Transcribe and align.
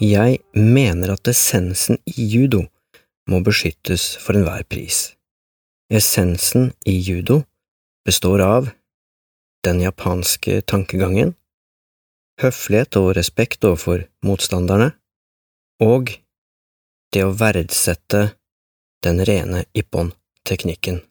Jeg 0.00 0.38
mener 0.56 1.10
at 1.12 1.28
essensen 1.28 1.98
i 2.08 2.24
judo 2.24 2.62
må 3.28 3.42
beskyttes 3.44 4.14
for 4.16 4.32
enhver 4.38 4.64
pris. 4.64 5.10
Essensen 5.92 6.70
i 6.88 6.94
judo 6.96 7.42
består 8.08 8.40
av 8.40 8.70
den 9.60 9.82
japanske 9.84 10.62
tankegangen, 10.64 11.34
høflighet 12.40 12.96
og 12.96 13.10
respekt 13.20 13.68
overfor 13.68 14.06
motstanderne, 14.24 14.94
og 15.84 16.16
det 17.12 17.28
å 17.28 17.36
verdsette 17.36 18.24
den 19.04 19.20
rene 19.28 19.66
ippon-teknikken. 19.76 21.04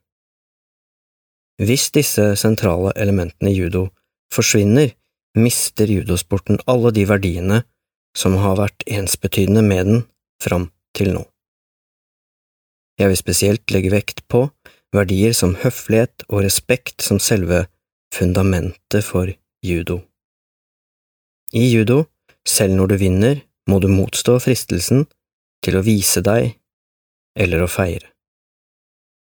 Hvis 1.62 1.92
disse 1.94 2.32
sentrale 2.42 2.98
elementene 2.98 3.54
i 3.54 3.60
judo 3.62 3.92
forsvinner, 4.34 4.96
mister 5.38 5.86
judosporten 5.86 6.58
alle 6.66 6.90
de 6.96 7.06
verdiene 7.06 7.68
som 8.18 8.38
har 8.42 8.58
vært 8.60 8.86
ensbetydende 8.90 9.64
med 9.66 9.86
den 9.86 10.06
fram 10.44 10.70
til 10.98 11.14
nå. 11.14 11.24
Jeg 13.00 13.12
vil 13.12 13.20
spesielt 13.20 13.72
legge 13.72 13.94
vekt 13.94 14.26
på 14.28 14.50
verdier 14.96 15.36
som 15.38 15.56
høflighet 15.62 16.26
og 16.28 16.44
respekt 16.44 17.06
som 17.06 17.20
selve 17.22 17.66
fundamentet 18.14 19.06
for 19.06 19.32
judo. 19.64 20.02
I 21.54 21.70
judo, 21.70 22.04
selv 22.48 22.76
når 22.76 22.92
du 22.92 22.96
vinner, 23.02 23.42
må 23.70 23.80
du 23.80 23.88
motstå 23.88 24.38
fristelsen 24.42 25.06
til 25.64 25.78
å 25.78 25.86
vise 25.86 26.22
deg 26.26 26.56
eller 27.40 27.64
å 27.64 27.72
feire. 27.72 28.10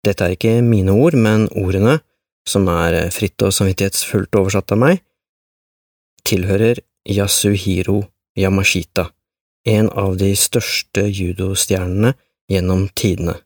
Dette 0.03 0.25
er 0.25 0.35
ikke 0.35 0.57
mine 0.65 0.91
ord, 0.91 1.15
men 1.15 1.47
ordene, 1.55 2.01
som 2.47 2.67
er 2.67 3.07
fritt 3.15 3.39
og 3.45 3.53
samvittighetsfullt 3.55 4.35
oversatt 4.35 4.73
av 4.75 4.81
meg, 4.81 4.99
tilhører 6.27 6.81
Yasuhiro 7.07 8.01
Yamashita, 8.39 9.09
en 9.65 9.89
av 9.89 10.17
de 10.17 10.33
største 10.35 11.05
judostjernene 11.07 12.13
gjennom 12.51 12.87
tidene, 12.97 13.37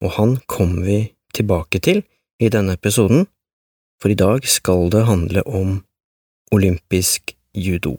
og 0.00 0.16
han 0.16 0.36
kommer 0.50 0.86
vi 0.86 1.00
tilbake 1.36 1.80
til 1.84 2.02
i 2.40 2.48
denne 2.52 2.76
episoden, 2.78 3.26
for 4.00 4.12
i 4.12 4.18
dag 4.18 4.46
skal 4.48 4.88
det 4.92 5.04
handle 5.06 5.44
om 5.46 5.82
olympisk 6.52 7.36
judo. 7.54 7.98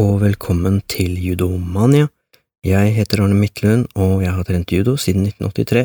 Og 0.00 0.20
velkommen 0.24 0.80
til 0.90 1.14
Judomania. 1.22 2.08
Jeg 2.66 2.94
heter 2.96 3.20
Arne 3.22 3.36
Midtlund, 3.38 3.84
og 3.94 4.22
jeg 4.24 4.32
har 4.34 4.46
trent 4.46 4.72
judo 4.72 4.96
siden 4.98 5.26
1983, 5.28 5.84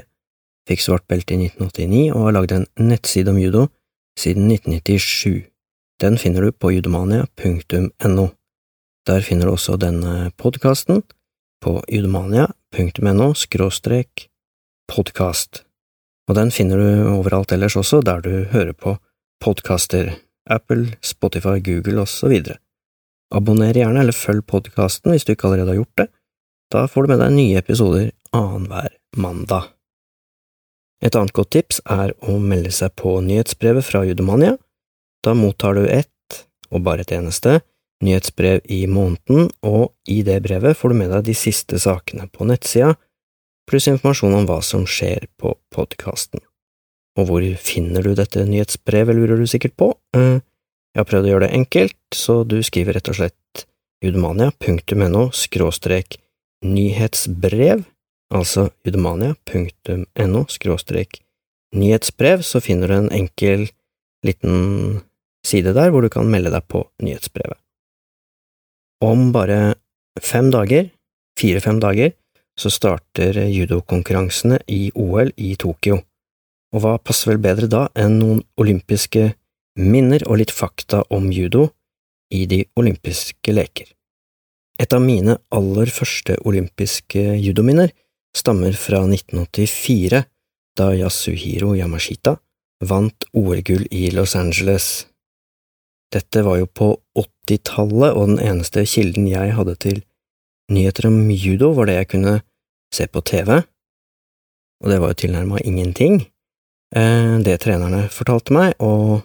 fikk 0.66 0.82
svart 0.82 1.04
belte 1.10 1.36
i 1.36 1.46
1989 1.46 2.16
og 2.16 2.24
har 2.26 2.34
lagd 2.34 2.54
en 2.56 2.66
nettside 2.82 3.30
om 3.30 3.38
judo 3.38 3.68
siden 4.18 4.48
1997. 4.50 5.46
Den 6.02 6.18
finner 6.18 6.48
du 6.48 6.52
på 6.52 6.72
judomania.no. 6.74 8.26
Der 9.06 9.22
finner 9.28 9.46
du 9.46 9.54
også 9.54 9.78
denne 9.78 10.32
podkasten 10.42 11.04
på 11.62 11.76
judomania.no 11.86 13.28
skråstrek 13.38 14.26
podkast, 14.90 15.66
og 16.26 16.40
den 16.40 16.50
finner 16.56 16.82
du 16.82 17.12
overalt 17.12 17.54
ellers 17.54 17.78
også 17.78 18.02
der 18.02 18.26
du 18.26 18.32
hører 18.56 18.74
på 18.74 18.96
podkaster, 19.44 20.16
Apple, 20.50 20.96
Spotify, 21.02 21.60
Google 21.62 22.02
og 22.02 22.10
så 22.10 22.32
videre. 22.32 22.58
Abonner 23.36 23.78
gjerne, 23.78 24.02
eller 24.02 24.16
følg 24.16 24.46
podkasten 24.50 25.14
hvis 25.14 25.26
du 25.28 25.34
ikke 25.36 25.50
allerede 25.50 25.74
har 25.74 25.82
gjort 25.82 26.02
det. 26.02 26.08
Da 26.74 26.86
får 26.90 27.06
du 27.06 27.12
med 27.14 27.22
deg 27.24 27.36
nye 27.36 27.62
episoder 27.62 28.10
annenhver 28.36 28.96
mandag. 29.18 29.70
Et 31.02 31.16
annet 31.16 31.34
godt 31.34 31.54
tips 31.56 31.80
er 31.88 32.12
å 32.28 32.36
melde 32.42 32.72
seg 32.76 32.94
på 33.00 33.16
nyhetsbrevet 33.24 33.86
fra 33.86 34.04
Judomania. 34.06 34.58
Da 35.24 35.34
mottar 35.38 35.78
du 35.78 35.86
ett, 35.88 36.42
og 36.70 36.84
bare 36.86 37.06
et 37.06 37.14
eneste, 37.16 37.62
nyhetsbrev 38.04 38.62
i 38.72 38.84
måneden, 38.88 39.50
og 39.66 39.94
i 40.08 40.22
det 40.28 40.42
brevet 40.46 40.78
får 40.78 40.92
du 40.92 41.00
med 41.00 41.14
deg 41.14 41.30
de 41.30 41.36
siste 41.38 41.80
sakene 41.82 42.28
på 42.32 42.48
nettsida, 42.48 42.94
pluss 43.70 43.88
informasjon 43.92 44.36
om 44.36 44.48
hva 44.50 44.60
som 44.66 44.86
skjer 44.90 45.28
på 45.40 45.54
podkasten. 45.74 46.42
Og 47.20 47.28
hvor 47.28 47.44
finner 47.60 48.06
du 48.06 48.14
dette 48.18 48.46
nyhetsbrevet, 48.48 49.16
lurer 49.16 49.40
du 49.40 49.48
sikkert 49.50 49.76
på? 49.80 49.92
Eh, 50.16 50.40
jeg 50.94 51.02
har 51.02 51.08
prøvd 51.10 51.28
å 51.28 51.32
gjøre 51.34 51.48
det 51.48 51.56
enkelt, 51.58 52.00
så 52.16 52.42
du 52.44 52.60
skriver 52.66 52.98
rett 52.98 53.12
og 53.12 53.20
slett 53.20 53.66
judomania.no 54.04 55.30
skråstrek 55.36 56.18
nyhetsbrev, 56.66 57.84
altså 58.34 58.70
judomania.no 58.88 60.46
skråstrek 60.50 61.22
nyhetsbrev, 61.76 62.44
så 62.44 62.62
finner 62.64 62.90
du 62.90 62.98
en 62.98 63.12
enkel 63.14 63.68
liten 64.26 65.02
side 65.46 65.74
der 65.78 65.92
hvor 65.94 66.04
du 66.04 66.10
kan 66.12 66.30
melde 66.30 66.52
deg 66.54 66.66
på 66.68 66.84
nyhetsbrevet. 67.04 67.60
Om 69.06 69.30
bare 69.32 69.76
fem 70.20 70.50
dager, 70.52 70.90
fire–fem 71.40 71.80
dager, 71.80 72.12
så 72.60 72.72
starter 72.74 73.38
judokonkurransene 73.48 74.60
i 74.68 74.90
OL 75.00 75.32
i 75.40 75.54
Tokyo, 75.60 76.02
og 76.76 76.84
hva 76.84 76.98
passer 77.00 77.32
vel 77.32 77.44
bedre 77.44 77.70
da 77.72 77.86
enn 77.96 78.18
noen 78.20 78.42
olympiske 78.60 79.30
minner 79.78 80.24
og 80.28 80.40
litt 80.42 80.54
fakta 80.54 81.04
om 81.14 81.30
judo 81.34 81.70
i 82.34 82.46
de 82.50 82.64
olympiske 82.80 83.54
leker. 83.54 83.88
Et 84.80 84.94
av 84.96 85.02
mine 85.04 85.36
aller 85.52 85.92
første 85.92 86.38
olympiske 86.48 87.22
judominner 87.44 87.92
stammer 88.38 88.76
fra 88.78 89.02
1984, 89.04 90.24
da 90.80 90.92
Yasuhiro 90.96 91.74
Yamashita 91.76 92.38
vant 92.86 93.26
OL-gull 93.36 93.88
i 93.92 94.10
Los 94.16 94.36
Angeles. 94.40 95.08
Dette 96.14 96.44
var 96.46 96.62
jo 96.62 96.70
på 96.72 96.94
80-tallet, 97.18 98.14
og 98.16 98.32
den 98.32 98.40
eneste 98.40 98.86
kilden 98.88 99.28
jeg 99.30 99.54
hadde 99.58 99.76
til 99.84 100.00
nyheter 100.72 101.10
om 101.10 101.20
judo, 101.34 101.74
var 101.76 101.90
det 101.90 102.00
jeg 102.00 102.12
kunne 102.14 102.36
se 102.94 103.06
på 103.12 103.22
TV, 103.26 103.60
og 104.80 104.90
det 104.90 105.00
var 105.02 105.12
jo 105.12 105.20
tilnærma 105.22 105.60
ingenting. 105.66 106.22
Eh, 106.96 107.36
det 107.46 107.60
trenerne 107.66 108.08
fortalte 108.14 108.56
meg, 108.56 108.74
og 108.80 109.22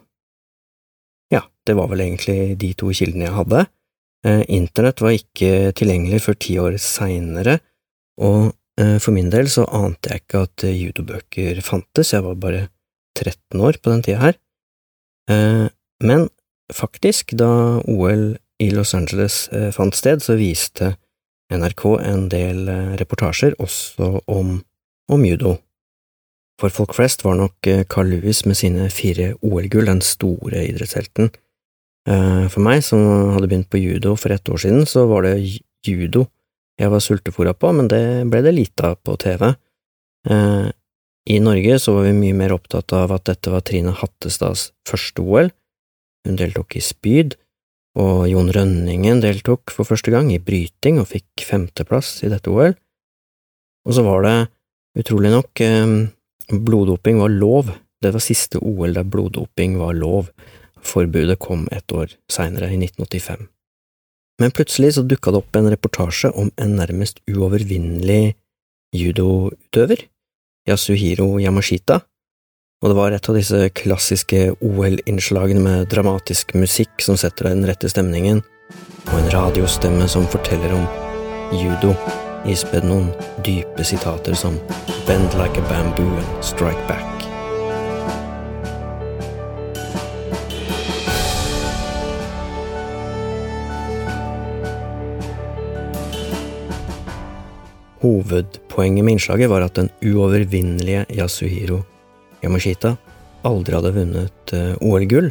det 1.67 1.77
var 1.79 1.89
vel 1.91 2.05
egentlig 2.05 2.57
de 2.61 2.73
to 2.77 2.93
kildene 2.95 3.29
jeg 3.29 3.37
hadde. 3.39 3.65
Eh, 4.25 4.43
internett 4.57 5.03
var 5.05 5.17
ikke 5.17 5.73
tilgjengelig 5.77 6.23
før 6.25 6.37
ti 6.41 6.57
år 6.61 6.79
seinere, 6.81 7.59
og 8.25 8.55
eh, 8.81 8.97
for 8.97 9.13
min 9.17 9.29
del 9.33 9.51
så 9.53 9.67
ante 9.69 10.13
jeg 10.13 10.25
ikke 10.25 10.45
at 10.47 10.65
eh, 10.65 10.79
judobøker 10.81 11.61
fantes, 11.65 12.15
jeg 12.15 12.25
var 12.25 12.39
bare 12.41 12.63
13 13.21 13.61
år 13.61 13.79
på 13.83 13.93
den 13.93 14.05
tida 14.05 14.23
her. 14.23 14.41
Men 16.05 16.27
faktisk, 16.75 17.33
da 17.39 17.79
OL 17.89 18.35
i 18.61 18.67
Los 18.75 18.91
Angeles 18.93 19.47
fant 19.73 19.95
sted, 19.97 20.21
så 20.21 20.35
viste 20.37 20.91
NRK 21.55 21.85
en 22.03 22.27
del 22.29 22.67
reportasjer 23.01 23.55
også 23.63 24.11
om, 24.29 24.59
om 25.09 25.25
judo. 25.25 25.55
For 26.61 26.75
folk 26.75 26.93
flest 26.99 27.25
var 27.25 27.39
nok 27.39 27.71
Carl 27.89 28.11
Lewis 28.13 28.43
med 28.45 28.59
sine 28.59 28.91
fire 28.93 29.31
OL-gull 29.41 29.89
den 29.89 30.03
store 30.05 30.67
idrettshelten. 30.67 31.31
Eh, 32.05 32.47
for 32.53 32.61
meg, 32.65 32.83
som 32.85 33.01
hadde 33.33 33.49
begynt 33.49 33.71
på 33.73 33.81
judo 33.81 34.15
for 34.21 34.35
ett 34.35 34.49
år 34.49 34.61
siden, 34.61 34.85
så 34.89 35.07
var 35.09 35.25
det 35.25 35.39
judo 35.87 36.27
jeg 36.81 36.91
var 36.91 37.03
sultefòra 37.03 37.55
på, 37.55 37.71
men 37.77 37.89
det 37.91 38.03
ble 38.31 38.41
det 38.43 38.55
lite 38.57 38.91
av 38.91 38.99
på 39.07 39.15
TV. 39.21 39.53
Eh, 40.29 40.69
I 41.31 41.39
Norge 41.41 41.79
så 41.81 41.95
var 41.95 42.09
vi 42.09 42.17
mye 42.19 42.37
mer 42.37 42.53
opptatt 42.57 42.93
av 42.93 43.15
at 43.15 43.29
dette 43.31 43.53
var 43.53 43.63
Trine 43.65 43.95
Hattestads 43.95 44.73
første 44.89 45.23
OL. 45.23 45.53
Hun 46.27 46.41
deltok 46.41 46.77
i 46.77 46.83
spyd, 46.85 47.37
og 47.95 48.27
Jon 48.27 48.51
Rønningen 48.51 49.23
deltok 49.23 49.71
for 49.71 49.87
første 49.87 50.11
gang 50.11 50.33
i 50.35 50.43
bryting 50.43 50.99
og 50.99 51.13
fikk 51.13 51.47
femteplass 51.47 52.19
i 52.27 52.33
dette 52.33 52.51
OL. 52.51 52.75
Og 53.87 53.95
så 53.95 54.03
var 54.03 54.27
det, 54.27 54.37
utrolig 54.99 55.31
nok, 55.31 55.61
eh, 55.63 56.11
bloddoping 56.51 57.23
var 57.23 57.31
lov. 57.31 57.71
Det 58.03 58.13
var 58.13 58.21
siste 58.21 58.59
OL 58.59 58.93
der 58.93 59.07
bloddoping 59.07 59.79
var 59.79 59.95
lov. 59.95 60.33
Forbudet 60.85 61.39
kom 61.41 61.67
et 61.73 61.93
år 61.93 62.15
seinere, 62.31 62.71
i 62.71 62.79
1985. 62.79 63.49
Men 64.41 64.55
plutselig 64.55 64.95
så 64.97 65.05
dukka 65.07 65.31
det 65.31 65.41
opp 65.41 65.57
en 65.57 65.71
reportasje 65.71 66.31
om 66.35 66.51
en 66.61 66.75
nærmest 66.79 67.21
uovervinnelig 67.31 68.35
judoutøver, 68.95 70.09
Yasuhiro 70.69 71.37
Yamashita, 71.43 72.01
og 72.83 72.91
det 72.91 72.97
var 72.99 73.15
et 73.17 73.29
av 73.31 73.37
disse 73.39 73.61
klassiske 73.79 74.41
OL-innslagene 74.61 75.63
med 75.63 75.87
dramatisk 75.93 76.53
musikk 76.59 77.01
som 77.05 77.17
setter 77.21 77.49
den 77.49 77.65
rette 77.69 77.89
stemningen, 77.89 78.43
og 79.09 79.17
en 79.21 79.31
radiostemme 79.33 80.09
som 80.11 80.29
forteller 80.29 80.75
om 80.77 80.85
judo, 81.63 81.95
ispedd 82.45 82.85
noen 82.89 83.09
dype 83.47 83.87
sitater 83.89 84.37
som 84.37 84.59
Bend 85.07 85.33
like 85.41 85.57
a 85.57 85.69
bamboo 85.69 86.17
and 86.17 86.45
strike 86.45 86.89
back. 86.89 87.34
Hovedpoenget 98.05 99.05
med 99.05 99.17
innslaget 99.17 99.49
var 99.49 99.65
at 99.65 99.79
den 99.79 99.89
uovervinnelige 100.05 101.07
Yasuhiro 101.17 101.81
Yamashita 102.45 102.99
aldri 103.49 103.77
hadde 103.79 103.93
vunnet 103.97 104.53
eh, 104.53 104.75
OL-gull. 104.85 105.31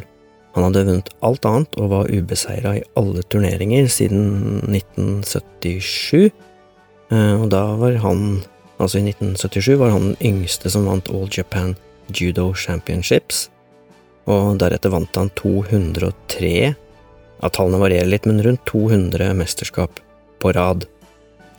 Han 0.54 0.66
hadde 0.66 0.82
vunnet 0.88 1.12
alt 1.26 1.46
annet 1.46 1.78
og 1.78 1.90
var 1.92 2.10
ubeseira 2.10 2.76
i 2.78 2.84
alle 2.98 3.22
turneringer 3.30 3.86
siden 3.90 4.58
1977. 4.66 6.30
Eh, 7.14 7.34
og 7.38 7.48
da 7.54 7.62
var 7.78 7.98
han, 8.02 8.24
altså 8.78 8.98
i 8.98 9.06
1977, 9.06 9.74
var 9.78 9.94
han 9.94 10.10
den 10.10 10.32
yngste 10.32 10.72
som 10.74 10.88
vant 10.90 11.10
All 11.14 11.30
Japan 11.30 11.76
Judo 12.10 12.50
Championships. 12.58 13.48
Og 14.30 14.56
deretter 14.58 14.90
vant 14.94 15.20
han 15.20 15.30
203, 15.38 16.54
ja, 16.74 17.48
tallene 17.52 17.82
varierer 17.82 18.10
litt, 18.10 18.26
men 18.26 18.42
rundt 18.42 18.66
200 18.70 19.30
mesterskap 19.36 20.02
på 20.40 20.54
rad. 20.56 20.88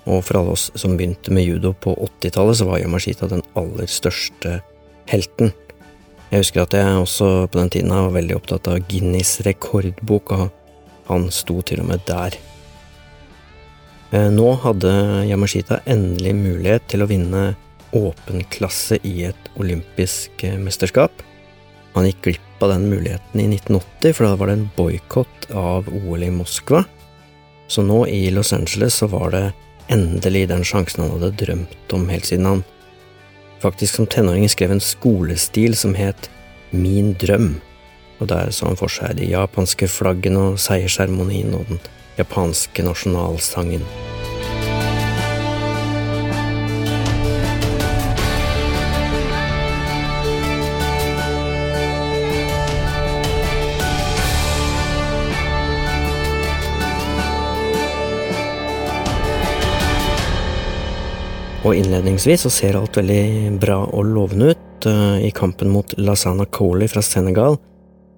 Og 0.05 0.21
for 0.25 0.39
alle 0.39 0.53
oss 0.53 0.69
som 0.77 0.95
begynte 0.97 1.33
med 1.33 1.47
judo 1.47 1.73
på 1.73 1.95
80-tallet, 2.21 2.59
så 2.59 2.67
var 2.69 2.81
Yamashita 2.81 3.29
den 3.31 3.43
aller 3.57 3.89
største 3.89 4.59
helten. 5.09 5.53
Jeg 6.29 6.41
husker 6.41 6.65
at 6.65 6.75
jeg 6.77 6.99
også 6.99 7.29
på 7.49 7.59
den 7.59 7.71
tiden 7.73 7.93
var 7.93 8.13
veldig 8.13 8.37
opptatt 8.37 8.69
av 8.69 8.81
Guinness 8.89 9.39
rekordbok, 9.45 10.33
og 10.35 11.09
han 11.09 11.29
sto 11.33 11.59
til 11.65 11.81
og 11.81 11.89
med 11.89 12.05
der. 12.09 12.37
Eh, 14.13 14.29
nå 14.33 14.49
hadde 14.61 14.91
Yamashita 15.29 15.81
endelig 15.89 16.35
mulighet 16.37 16.89
til 16.91 17.05
å 17.05 17.09
vinne 17.09 17.45
åpen 17.95 18.43
klasse 18.51 18.99
i 19.07 19.23
et 19.29 19.49
olympisk 19.61 20.43
eh, 20.45 20.59
mesterskap. 20.61 21.23
Han 21.95 22.09
gikk 22.09 22.21
glipp 22.27 22.63
av 22.65 22.73
den 22.73 22.89
muligheten 22.91 23.41
i 23.41 23.47
1980, 23.47 24.13
for 24.13 24.27
da 24.27 24.37
var 24.39 24.51
det 24.51 24.57
en 24.59 24.69
boikott 24.75 25.49
av 25.55 25.87
OL 25.87 26.25
i 26.25 26.31
Moskva. 26.33 26.83
Så 27.71 27.81
nå 27.85 28.03
i 28.11 28.27
Los 28.33 28.53
Angeles 28.53 28.99
så 29.01 29.09
var 29.09 29.31
det 29.33 29.45
endelig 29.91 30.47
den 30.49 30.63
sjansen 30.67 31.03
han 31.03 31.17
hadde 31.17 31.35
drømt 31.45 31.93
om 31.93 32.09
helt 32.09 32.29
siden 32.29 32.49
han 32.49 32.63
faktisk 33.65 33.95
som 33.95 34.07
tenåring 34.07 34.49
skrev 34.49 34.71
en 34.71 34.83
skolestil 34.83 35.77
som 35.77 35.95
het 35.97 36.29
Min 36.71 37.13
drøm, 37.13 37.61
og 38.19 38.27
der 38.27 38.49
så 38.51 38.67
han 38.67 38.79
for 38.79 38.91
seg 38.91 39.15
de 39.19 39.29
japanske 39.29 39.87
flaggene 39.87 40.41
og 40.51 40.59
seiersseremonien 40.59 41.53
og 41.55 41.69
den 41.69 41.79
japanske 42.17 42.83
nasjonalsangen. 42.83 43.85
Og 61.65 61.73
innledningsvis 61.73 62.43
så 62.45 62.51
ser 62.53 62.75
alt 62.77 62.97
veldig 62.99 63.55
bra 63.57 63.79
og 63.87 64.05
lovende 64.05 64.51
ut. 64.53 64.85
Eh, 64.85 65.25
I 65.25 65.31
kampen 65.33 65.71
mot 65.73 65.95
Lasana 65.97 66.45
Coley 66.45 66.89
fra 66.91 67.01
Senegal 67.01 67.57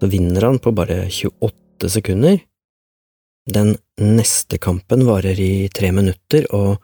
så 0.01 0.09
vinner 0.11 0.49
han 0.49 0.59
på 0.59 0.73
bare 0.75 1.05
28 1.07 1.91
sekunder. 1.93 2.41
Den 3.47 3.77
neste 4.03 4.59
kampen 4.59 5.05
varer 5.07 5.39
i 5.39 5.69
tre 5.71 5.93
minutter, 5.95 6.43
og 6.51 6.83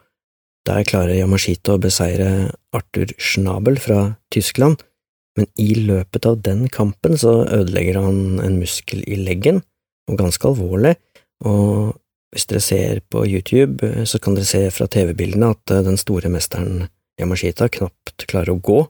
der 0.64 0.86
klarer 0.88 1.18
Yamashito 1.18 1.76
å 1.76 1.82
beseire 1.82 2.30
Arthur 2.72 3.12
Schnabel 3.20 3.76
fra 3.76 4.14
Tyskland, 4.32 4.80
men 5.36 5.50
i 5.60 5.74
løpet 5.76 6.24
av 6.30 6.40
den 6.46 6.70
kampen 6.72 7.18
så 7.20 7.42
ødelegger 7.44 8.00
han 8.00 8.40
en 8.40 8.56
muskel 8.62 9.04
i 9.04 9.20
leggen, 9.20 9.60
og 10.08 10.16
ganske 10.22 10.48
alvorlig, 10.48 10.94
og 11.44 11.92
hvis 12.34 12.48
dere 12.50 12.62
ser 12.64 13.00
på 13.14 13.22
YouTube, 13.26 13.86
eh, 13.86 14.04
så 14.04 14.18
kan 14.18 14.34
dere 14.34 14.48
se 14.48 14.66
fra 14.74 14.88
TV-bildene 14.90 15.52
at 15.54 15.70
eh, 15.70 15.84
den 15.86 15.98
store 16.00 16.32
mesteren 16.34 16.88
Yamashita 17.20 17.68
knapt 17.70 18.26
klarer 18.26 18.56
å 18.56 18.58
gå. 18.58 18.80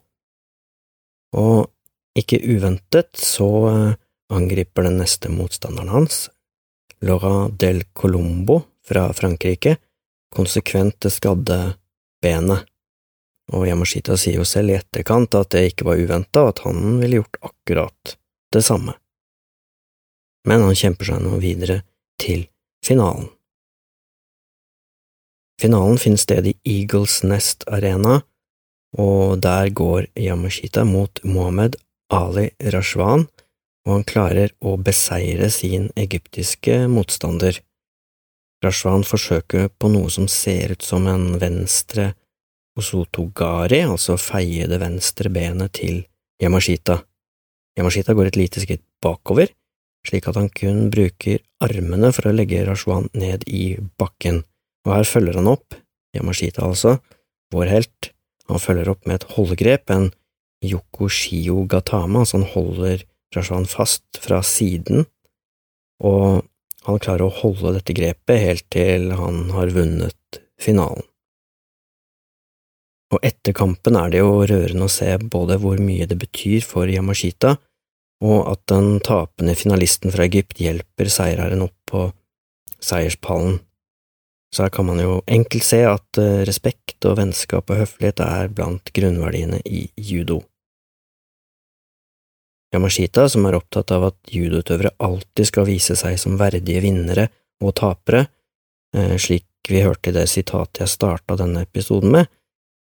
Og 1.36 1.68
ikke 2.16 2.40
uventet 2.40 3.12
så 3.20 3.50
eh, 3.68 3.96
angriper 4.32 4.88
den 4.88 4.96
neste 5.02 5.28
motstanderen 5.32 5.92
hans, 5.92 6.28
Laura 7.04 7.50
del 7.52 7.82
Colombo 7.92 8.62
fra 8.84 9.10
Frankrike, 9.12 9.76
konsekvent 10.34 11.02
det 11.04 11.12
skadde 11.12 11.58
benet, 12.24 12.64
og 13.52 13.66
Yamashita 13.68 14.16
sier 14.16 14.40
jo 14.40 14.48
selv 14.48 14.72
i 14.72 14.78
etterkant 14.78 15.36
at 15.36 15.52
det 15.52 15.66
ikke 15.68 15.84
var 15.90 16.00
uventa, 16.00 16.46
at 16.48 16.64
han 16.64 16.96
ville 17.02 17.20
gjort 17.20 17.42
akkurat 17.44 18.16
det 18.56 18.64
samme. 18.64 18.96
Men 20.48 20.64
han 20.64 20.80
kjemper 20.80 21.12
seg 21.12 21.20
nå 21.26 21.36
videre 21.44 21.82
til 22.20 22.46
finalen. 22.84 23.28
Finalen 25.60 25.98
finner 25.98 26.20
sted 26.20 26.46
i 26.50 26.54
Eagles 26.66 27.22
Nest 27.22 27.64
Arena, 27.70 28.20
og 28.98 29.38
der 29.42 29.70
går 29.70 30.10
Yamashita 30.18 30.84
mot 30.84 31.20
Mohammed 31.24 31.78
Ali 32.12 32.50
Rashwan, 32.74 33.26
og 33.86 33.92
han 33.92 34.04
klarer 34.08 34.52
å 34.60 34.76
beseire 34.80 35.50
sin 35.52 35.90
egyptiske 35.96 36.84
motstander. 36.90 37.60
Rashwan 38.64 39.04
forsøker 39.06 39.68
på 39.78 39.90
noe 39.92 40.10
som 40.12 40.28
ser 40.30 40.74
ut 40.74 40.84
som 40.84 41.06
en 41.10 41.34
venstre 41.40 42.12
osotogari, 42.78 43.82
altså 43.86 44.16
feie 44.18 44.66
det 44.70 44.80
venstre 44.82 45.30
benet 45.30 45.76
til 45.78 46.02
Yamashita. 46.42 46.98
Yamashita 47.78 48.14
går 48.14 48.30
et 48.30 48.40
lite 48.40 48.62
skritt 48.62 48.82
bakover, 49.02 49.50
slik 50.04 50.28
at 50.28 50.38
han 50.38 50.50
kun 50.52 50.88
bruker 50.92 51.40
armene 51.64 52.10
for 52.14 52.28
å 52.28 52.34
legge 52.34 52.64
Rashwan 52.66 53.08
ned 53.16 53.46
i 53.48 53.76
bakken, 54.00 54.42
og 54.84 54.96
her 54.98 55.08
følger 55.08 55.40
han 55.40 55.50
opp, 55.50 55.76
Yamashita 56.14 56.64
altså, 56.66 56.98
vår 57.54 57.70
helt, 57.72 58.10
han 58.50 58.60
følger 58.60 58.90
opp 58.92 59.08
med 59.08 59.20
et 59.20 59.28
holdegrep, 59.34 59.90
en 59.90 60.10
yokoshio 60.64 61.64
gatama, 61.70 62.22
altså 62.22 62.40
han 62.40 62.50
holder 62.52 63.04
Rashwan 63.34 63.68
fast 63.68 64.20
fra 64.22 64.42
siden, 64.46 65.06
og 66.04 66.44
han 66.84 67.00
klarer 67.00 67.26
å 67.26 67.36
holde 67.40 67.78
dette 67.78 67.96
grepet 67.96 68.42
helt 68.42 68.66
til 68.72 69.10
han 69.16 69.48
har 69.54 69.72
vunnet 69.72 70.40
finalen. 70.60 71.04
Og 73.14 73.22
etter 73.24 73.54
kampen 73.54 73.96
er 73.96 74.10
det 74.10 74.20
jo 74.20 74.42
rørende 74.42 74.88
å 74.88 74.92
se 74.92 75.06
både 75.30 75.56
hvor 75.62 75.78
mye 75.80 76.06
det 76.10 76.18
betyr 76.18 76.64
for 76.66 76.90
Yamashita, 76.90 77.54
og 78.24 78.48
at 78.48 78.62
den 78.72 78.98
tapende 79.04 79.56
finalisten 79.58 80.12
fra 80.14 80.24
Egypt 80.24 80.60
hjelper 80.62 81.10
seierherren 81.12 81.64
opp 81.66 81.76
på 81.90 82.06
seierspallen. 82.84 83.58
Så 84.54 84.64
her 84.64 84.72
kan 84.72 84.86
man 84.86 85.00
jo 85.02 85.18
enkelt 85.26 85.66
se 85.66 85.82
at 85.88 86.20
eh, 86.20 86.44
respekt 86.46 87.04
og 87.08 87.18
vennskap 87.18 87.70
og 87.72 87.80
høflighet 87.82 88.22
er 88.22 88.52
blant 88.54 88.92
grunnverdiene 88.94 89.58
i 89.66 89.88
judo. 89.98 90.40
Yamashita, 92.74 93.26
som 93.30 93.46
er 93.46 93.58
opptatt 93.58 93.92
av 93.94 94.08
at 94.10 94.18
judoutøvere 94.30 94.94
alltid 95.02 95.50
skal 95.50 95.68
vise 95.68 95.96
seg 95.98 96.16
som 96.22 96.38
verdige 96.38 96.82
vinnere 96.82 97.28
og 97.62 97.74
tapere, 97.82 98.28
eh, 98.94 99.18
slik 99.18 99.46
vi 99.68 99.82
hørte 99.82 100.12
i 100.12 100.16
det 100.16 100.28
sitatet 100.30 100.84
jeg 100.84 100.92
starta 100.92 101.36
denne 101.40 101.64
episoden 101.66 102.14
med, 102.14 102.30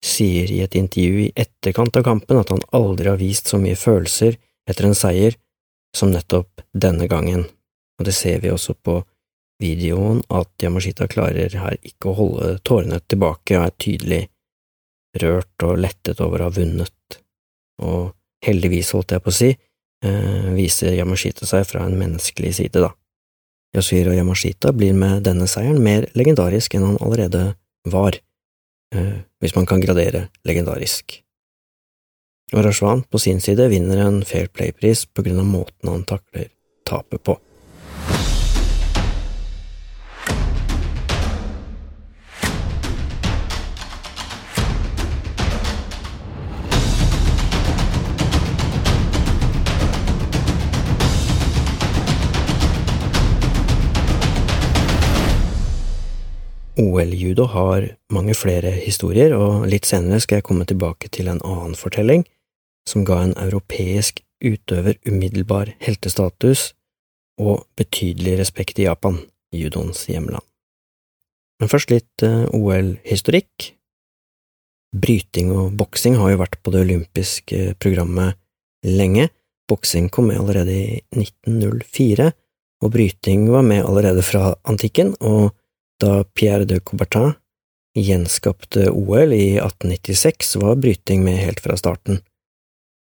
sier 0.04 0.50
i 0.54 0.60
et 0.62 0.76
intervju 0.78 1.24
i 1.26 1.32
etterkant 1.34 1.96
av 1.98 2.04
kampen 2.06 2.38
at 2.38 2.52
han 2.54 2.62
aldri 2.76 3.10
har 3.10 3.18
vist 3.20 3.50
så 3.50 3.58
mye 3.60 3.76
følelser 3.76 4.38
etter 4.68 4.88
en 4.88 4.96
seier 4.96 5.36
som 5.96 6.12
nettopp 6.12 6.62
denne 6.72 7.08
gangen, 7.08 7.46
og 7.98 8.06
det 8.06 8.14
ser 8.14 8.42
vi 8.42 8.52
også 8.52 8.74
på 8.74 9.00
videoen 9.62 10.20
at 10.30 10.50
Yamashita 10.62 11.08
klarer 11.10 11.54
her 11.58 11.78
ikke 11.82 12.10
å 12.10 12.18
holde 12.18 12.50
tårene 12.66 13.00
tilbake 13.10 13.56
og 13.58 13.64
er 13.66 13.78
tydelig 13.80 14.20
rørt 15.18 15.66
og 15.66 15.80
lettet 15.82 16.20
over 16.22 16.42
å 16.42 16.50
ha 16.50 16.54
vunnet, 16.54 17.18
og 17.82 18.12
heldigvis, 18.44 18.92
holdt 18.94 19.16
jeg 19.16 19.24
på 19.24 19.32
å 19.32 19.38
si, 19.38 19.50
eh, 20.04 20.48
viser 20.54 20.94
Yamashita 20.94 21.46
seg 21.48 21.66
fra 21.66 21.84
en 21.86 21.98
menneskelig 21.98 22.54
side, 22.60 22.84
da. 22.84 22.92
Yasuhiro 23.74 24.14
Yamashita 24.14 24.72
blir 24.72 24.94
med 24.94 25.24
denne 25.26 25.48
seieren 25.50 25.82
mer 25.82 26.06
legendarisk 26.14 26.74
enn 26.74 26.86
han 26.86 27.00
allerede 27.04 27.56
var, 27.84 28.14
eh, 28.94 29.18
hvis 29.42 29.56
man 29.56 29.66
kan 29.66 29.80
gradere 29.80 30.28
legendarisk. 30.44 31.22
Og 32.52 32.64
Rashwan 32.64 33.02
på 33.10 33.20
sin 33.20 33.42
side 33.44 33.68
vinner 33.68 34.00
en 34.00 34.22
Fair 34.24 34.48
Play-pris 34.48 35.04
på 35.12 35.22
grunn 35.26 35.42
av 35.42 35.50
måten 35.50 35.90
han 35.92 36.06
takler 36.08 36.48
tapet 36.88 37.20
på. 37.22 37.36
OL-judo 56.78 57.44
har 57.50 57.88
mange 58.14 58.32
flere 58.38 58.70
historier, 58.70 59.34
og 59.34 59.66
litt 59.68 59.84
senere 59.84 60.22
skal 60.22 60.38
jeg 60.38 60.46
komme 60.46 60.64
tilbake 60.64 61.10
til 61.12 61.28
en 61.28 61.42
annen 61.44 61.76
fortelling 61.76 62.24
som 62.88 63.04
ga 63.04 63.20
en 63.22 63.36
europeisk 63.36 64.22
utøver 64.44 64.98
umiddelbar 65.08 65.74
heltestatus 65.82 66.72
og 67.38 67.66
betydelig 67.78 68.38
respekt 68.40 68.80
i 68.80 68.88
Japan, 68.88 69.20
judoens 69.54 70.06
hjemland. 70.10 70.44
Men 71.58 71.70
først 71.70 71.90
litt 71.90 72.24
eh, 72.26 72.46
OL-historikk. 72.54 73.72
Bryting 74.98 75.50
og 75.52 75.74
boksing 75.78 76.16
har 76.18 76.32
jo 76.32 76.40
vært 76.40 76.58
på 76.62 76.72
det 76.72 76.84
olympiske 76.86 77.74
programmet 77.82 78.38
lenge. 78.86 79.28
Boksing 79.68 80.08
kom 80.14 80.30
med 80.30 80.40
allerede 80.40 80.72
i 80.72 81.00
1904, 81.12 82.30
og 82.78 82.94
bryting 82.94 83.48
var 83.52 83.66
med 83.66 83.84
allerede 83.84 84.22
fra 84.24 84.54
antikken, 84.70 85.12
og 85.20 85.50
da 86.00 86.22
Pierre 86.38 86.64
de 86.64 86.78
Coubertin 86.80 87.34
gjenskapte 87.98 88.86
OL 88.92 89.34
i 89.34 89.58
1896, 89.58 90.56
var 90.62 90.78
bryting 90.80 91.24
med 91.26 91.40
helt 91.42 91.60
fra 91.60 91.76
starten. 91.76 92.22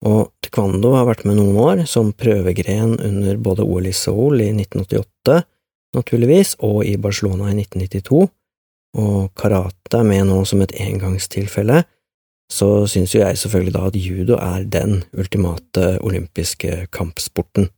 Og 0.01 0.31
taekwondo 0.41 0.95
har 0.95 1.05
vært 1.05 1.25
med 1.29 1.37
noen 1.37 1.57
år, 1.61 1.83
som 1.85 2.13
prøvegren 2.17 2.95
under 2.97 3.37
både 3.37 3.65
OL 3.65 3.89
i 3.89 3.93
Seoul 3.93 4.41
i 4.41 4.49
1988, 4.55 5.41
naturligvis, 5.95 6.55
og 6.65 6.85
i 6.87 6.95
Barcelona 7.01 7.51
i 7.51 7.57
1992, 7.59 8.23
og 9.01 9.31
karate 9.39 9.99
er 9.99 10.07
med 10.07 10.25
nå 10.27 10.41
som 10.47 10.63
et 10.63 10.73
engangstilfelle, 10.81 11.83
så 12.51 12.67
syns 12.89 13.13
jo 13.15 13.21
jeg 13.21 13.37
selvfølgelig 13.39 13.75
da 13.77 13.83
at 13.87 13.99
judo 13.99 14.35
er 14.35 14.65
den 14.67 15.03
ultimate 15.15 15.93
olympiske 16.03 16.87
kampsporten. 16.91 17.69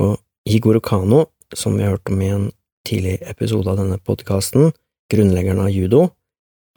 Og 0.00 0.16
Igor 0.48 0.80
Kano, 0.82 1.26
som 1.54 1.76
vi 1.76 1.84
har 1.84 1.94
hørt 1.94 2.10
om 2.10 2.22
i 2.22 2.32
en 2.32 2.48
tidlig 2.88 3.20
episode 3.28 3.70
av 3.70 3.78
denne 3.78 4.00
podkasten, 4.02 4.72
grunnleggeren 5.12 5.62
av 5.62 5.70
judo, 5.70 6.08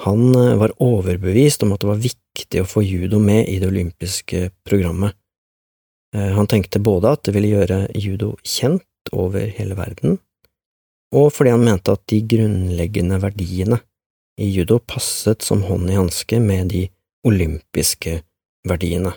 han 0.02 0.36
eh, 0.36 0.56
var 0.56 0.74
overbevist 0.82 1.64
om 1.64 1.74
at 1.74 1.84
det 1.84 1.90
var 1.92 2.02
viktig 2.02 2.62
å 2.64 2.70
få 2.70 2.84
judo 2.86 3.20
med 3.22 3.48
i 3.50 3.60
det 3.62 3.70
olympiske 3.70 4.50
programmet. 4.66 5.16
Eh, 6.16 6.32
han 6.34 6.50
tenkte 6.50 6.82
både 6.84 7.14
at 7.14 7.24
det 7.28 7.36
ville 7.36 7.54
gjøre 7.54 7.86
judo 7.96 8.34
kjent 8.44 9.14
over 9.14 9.50
hele 9.58 9.78
verden, 9.78 10.18
og 11.14 11.30
fordi 11.36 11.54
han 11.54 11.66
mente 11.66 11.94
at 11.94 12.06
de 12.10 12.24
grunnleggende 12.26 13.20
verdiene 13.22 13.82
i 14.42 14.48
judo 14.50 14.80
passet 14.80 15.46
som 15.46 15.62
hånd 15.68 15.92
i 15.92 16.00
hanske 16.00 16.40
med 16.42 16.72
de 16.74 16.88
olympiske 17.28 18.22
verdiene. 18.68 19.14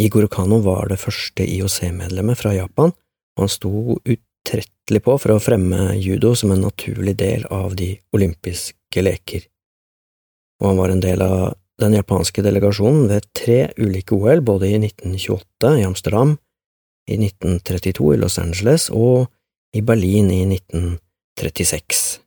Igor 0.00 0.26
Kano 0.32 0.58
var 0.64 0.88
det 0.90 1.00
første 1.00 1.46
IOC-medlemmet 1.46 2.38
fra 2.40 2.52
Japan, 2.56 2.92
og 3.36 3.44
han 3.44 3.52
sto 3.52 3.96
utrettelig 4.02 5.02
på 5.04 5.16
for 5.20 5.34
å 5.34 5.40
fremme 5.40 5.92
judo 6.00 6.34
som 6.36 6.52
en 6.52 6.64
naturlig 6.66 7.16
del 7.20 7.46
av 7.52 7.76
de 7.78 7.94
olympiske 8.16 8.81
leker. 9.00 9.46
Og 10.60 10.68
han 10.68 10.78
var 10.78 10.92
en 10.92 11.00
del 11.00 11.24
av 11.24 11.54
den 11.80 11.96
japanske 11.96 12.44
delegasjonen 12.44 13.08
ved 13.10 13.26
tre 13.34 13.72
ulike 13.80 14.14
OL, 14.14 14.42
både 14.44 14.68
i 14.68 14.76
1928 14.78 15.72
i 15.80 15.86
Amsterdam, 15.88 16.36
i 17.10 17.16
1932 17.18 18.12
i 18.14 18.20
Los 18.20 18.38
Angeles 18.38 18.90
og 18.92 19.26
i 19.74 19.80
Berlin 19.82 20.28
i 20.30 20.42
1936. 20.46 22.20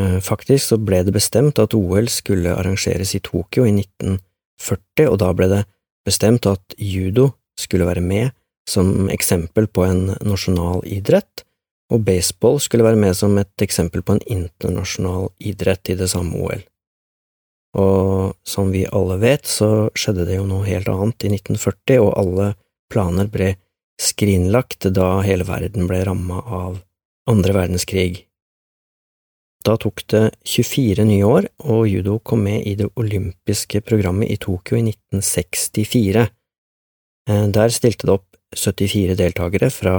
Eh, 0.00 0.18
faktisk 0.20 0.68
så 0.68 0.78
ble 0.78 1.00
det 1.06 1.14
bestemt 1.16 1.58
at 1.62 1.74
OL 1.74 2.10
skulle 2.12 2.54
arrangeres 2.54 3.14
i 3.16 3.22
Tokyo 3.24 3.64
i 3.64 3.72
1940, 3.72 5.08
og 5.08 5.18
da 5.24 5.32
ble 5.32 5.48
det 5.50 5.62
bestemt 6.06 6.46
at 6.46 6.76
judo 6.78 7.30
skulle 7.58 7.88
være 7.88 8.04
med 8.04 8.30
som 8.68 9.08
eksempel 9.10 9.68
på 9.70 9.86
en 9.86 10.10
nasjonal 10.26 10.82
idrett, 10.84 11.45
og 11.92 12.02
baseball 12.06 12.58
skulle 12.62 12.86
være 12.86 12.98
med 12.98 13.14
som 13.14 13.36
et 13.38 13.62
eksempel 13.62 14.02
på 14.02 14.16
en 14.16 14.24
internasjonal 14.26 15.30
idrett 15.38 15.92
i 15.92 15.98
det 15.98 16.08
samme 16.10 16.40
OL. 16.42 16.64
Og 17.76 18.34
som 18.46 18.72
vi 18.72 18.86
alle 18.88 19.18
vet, 19.20 19.46
så 19.46 19.88
skjedde 19.94 20.26
det 20.26 20.38
jo 20.38 20.46
noe 20.48 20.66
helt 20.66 20.88
annet 20.90 21.26
i 21.28 21.32
1940, 21.36 22.00
og 22.02 22.14
alle 22.16 22.48
planer 22.92 23.28
ble 23.30 23.54
skrinlagt 24.00 24.88
da 24.96 25.20
hele 25.24 25.46
verden 25.48 25.88
ble 25.88 26.02
ramma 26.08 26.40
av 26.42 26.80
andre 27.30 27.54
verdenskrig. 27.56 28.26
Da 29.66 29.74
tok 29.82 30.04
det 30.12 30.24
24 30.46 31.04
nye 31.08 31.26
år, 31.26 31.48
og 31.66 31.88
judo 31.90 32.20
kom 32.22 32.44
med 32.46 32.66
i 32.68 32.76
det 32.78 32.88
olympiske 32.96 33.82
programmet 33.86 34.30
i 34.30 34.38
Tokyo 34.38 34.78
i 34.78 34.84
1964. 34.86 36.26
Eh, 37.26 37.46
der 37.50 37.74
stilte 37.74 38.06
det 38.06 38.14
opp 38.14 38.28
74 38.54 39.16
deltakere 39.18 39.72
fra 39.74 39.96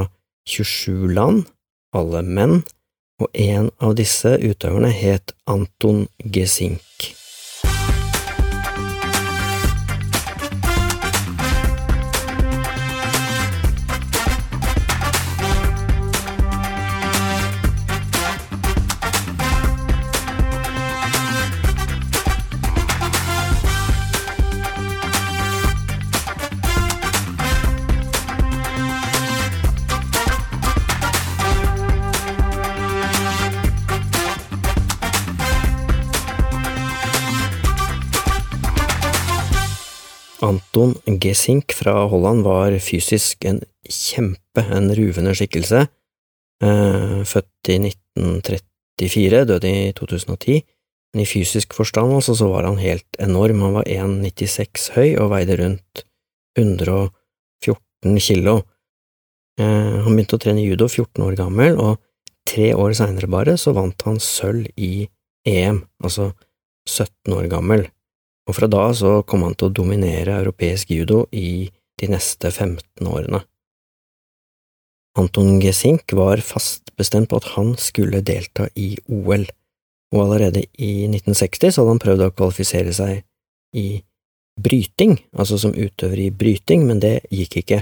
27 0.48 1.12
land, 1.12 1.44
alle 1.98 2.24
menn, 2.24 2.62
og 3.22 3.30
en 3.34 3.72
av 3.82 3.96
disse 3.98 4.38
utøverne 4.38 4.94
het 4.94 5.34
Anton 5.50 6.06
Gesink. 6.22 7.17
Anton 40.46 40.94
Gesink 41.22 41.74
fra 41.74 42.06
Holland 42.12 42.44
var 42.46 42.76
fysisk 42.84 43.46
en 43.50 43.62
kjempe, 43.90 44.62
en 44.62 44.92
ruvende 44.94 45.34
skikkelse. 45.38 45.88
Eh, 46.64 47.20
født 47.26 47.72
i 47.74 47.78
1934, 47.82 49.46
døde 49.50 49.72
i 49.72 49.94
2010. 49.98 50.62
Men 51.14 51.24
i 51.24 51.30
fysisk 51.30 51.74
forstand 51.74 52.14
altså, 52.14 52.36
så 52.38 52.52
var 52.52 52.68
han 52.70 52.78
helt 52.78 53.20
enorm. 53.20 53.64
Han 53.66 53.80
var 53.80 53.90
1,96 53.90 54.92
høy 54.98 55.16
og 55.18 55.32
veide 55.34 55.58
rundt 55.58 56.06
114 56.60 58.22
kilo. 58.22 58.60
Eh, 59.58 59.98
han 60.06 60.14
begynte 60.14 60.38
å 60.38 60.44
trene 60.44 60.66
judo 60.66 60.86
14 60.86 61.26
år 61.26 61.38
gammel, 61.40 61.82
og 61.82 61.98
tre 62.48 62.76
år 62.78 62.94
seinere 62.94 63.30
bare 63.32 63.58
så 63.58 63.74
vant 63.74 64.06
han 64.06 64.22
sølv 64.22 64.70
i 64.78 65.08
EM, 65.48 65.82
altså 66.04 66.32
17 66.88 67.34
år 67.34 67.50
gammel 67.52 67.88
og 68.48 68.56
fra 68.56 68.70
da 68.72 68.88
så 68.96 69.22
kom 69.28 69.44
han 69.44 69.56
til 69.58 69.70
å 69.70 69.76
dominere 69.82 70.40
europeisk 70.40 70.92
judo 70.96 71.26
i 71.36 71.68
de 72.00 72.10
neste 72.12 72.52
15 72.52 73.08
årene. 73.08 73.42
Anton 75.18 75.58
Gesink 75.60 76.14
var 76.14 76.42
fast 76.46 76.94
bestemt 76.98 77.32
på 77.32 77.40
at 77.42 77.50
han 77.56 77.74
skulle 77.82 78.22
delta 78.26 78.68
i 78.78 78.92
OL, 79.10 79.48
og 80.14 80.20
allerede 80.24 80.64
i 80.78 81.08
1960 81.10 81.74
så 81.74 81.82
hadde 81.84 81.96
han 81.96 82.04
prøvd 82.04 82.26
å 82.28 82.34
kvalifisere 82.36 82.94
seg 82.96 83.24
i 83.76 83.88
bryting, 84.58 85.18
altså 85.38 85.58
som 85.62 85.76
utøver 85.76 86.22
i 86.22 86.32
bryting, 86.34 86.86
men 86.88 87.02
det 87.02 87.20
gikk 87.34 87.60
ikke. 87.64 87.82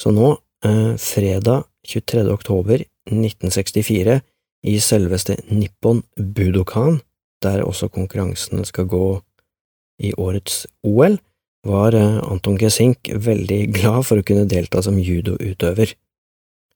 Så 0.00 0.10
nå, 0.14 0.34
eh, 0.66 0.94
fredag 1.00 1.64
23. 1.86 2.26
oktober 2.32 2.84
1964, 3.10 4.20
i 4.64 4.78
selveste 4.80 5.36
Nippon 5.52 6.02
Budokan, 6.16 7.02
der 7.44 7.64
også 7.64 7.90
konkurransene 7.92 8.64
skal 8.64 8.86
gå 8.88 9.20
i 10.02 10.12
årets 10.18 10.64
OL, 10.86 11.18
var 11.64 11.96
eh, 11.96 12.18
Anton 12.24 12.58
Gesink 12.60 13.08
veldig 13.08 13.60
glad 13.76 14.04
for 14.08 14.20
å 14.20 14.26
kunne 14.26 14.48
delta 14.50 14.82
som 14.84 14.98
judoutøver. 15.00 15.94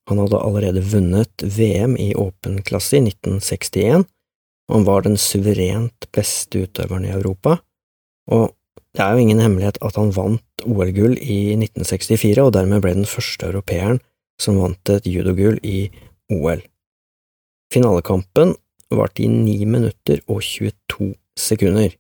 Han 0.09 0.23
hadde 0.23 0.41
allerede 0.41 0.85
vunnet 0.89 1.45
VM 1.45 1.99
i 2.01 2.15
åpen 2.17 2.63
klasse 2.65 2.97
i 2.97 3.03
1961, 3.05 4.07
og 4.69 4.77
han 4.77 4.87
var 4.89 5.05
den 5.05 5.19
suverent 5.21 6.09
beste 6.17 6.65
utøveren 6.65 7.05
i 7.09 7.13
Europa, 7.13 7.59
og 8.33 8.55
det 8.97 9.05
er 9.05 9.15
jo 9.15 9.25
ingen 9.25 9.43
hemmelighet 9.43 9.79
at 9.85 9.99
han 10.01 10.15
vant 10.17 10.65
OL-gull 10.65 11.19
i 11.21 11.55
1964, 11.59 12.41
og 12.43 12.55
dermed 12.57 12.83
ble 12.83 12.97
den 12.97 13.09
første 13.09 13.51
europeeren 13.51 14.01
som 14.41 14.59
vant 14.61 14.93
et 14.95 15.07
judogull 15.09 15.61
i 15.67 15.91
OL. 16.33 16.63
Finalekampen 17.73 18.55
varte 18.95 19.25
i 19.25 19.29
9 19.29 19.69
minutter 19.69 20.23
og 20.27 20.41
22 20.43 21.13
sekunder. 21.39 21.93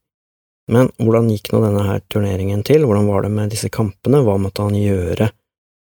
Men 0.68 0.90
hvordan 1.00 1.30
gikk 1.32 1.50
nå 1.52 1.62
denne 1.64 1.87
her 1.87 2.02
turneringen 2.12 2.62
til, 2.66 2.84
hvordan 2.84 3.08
var 3.08 3.25
det 3.25 3.32
med 3.32 3.52
disse 3.54 3.70
kampene, 3.72 4.20
hva 4.25 4.37
måtte 4.40 4.66
han 4.66 4.76
gjøre 4.76 5.30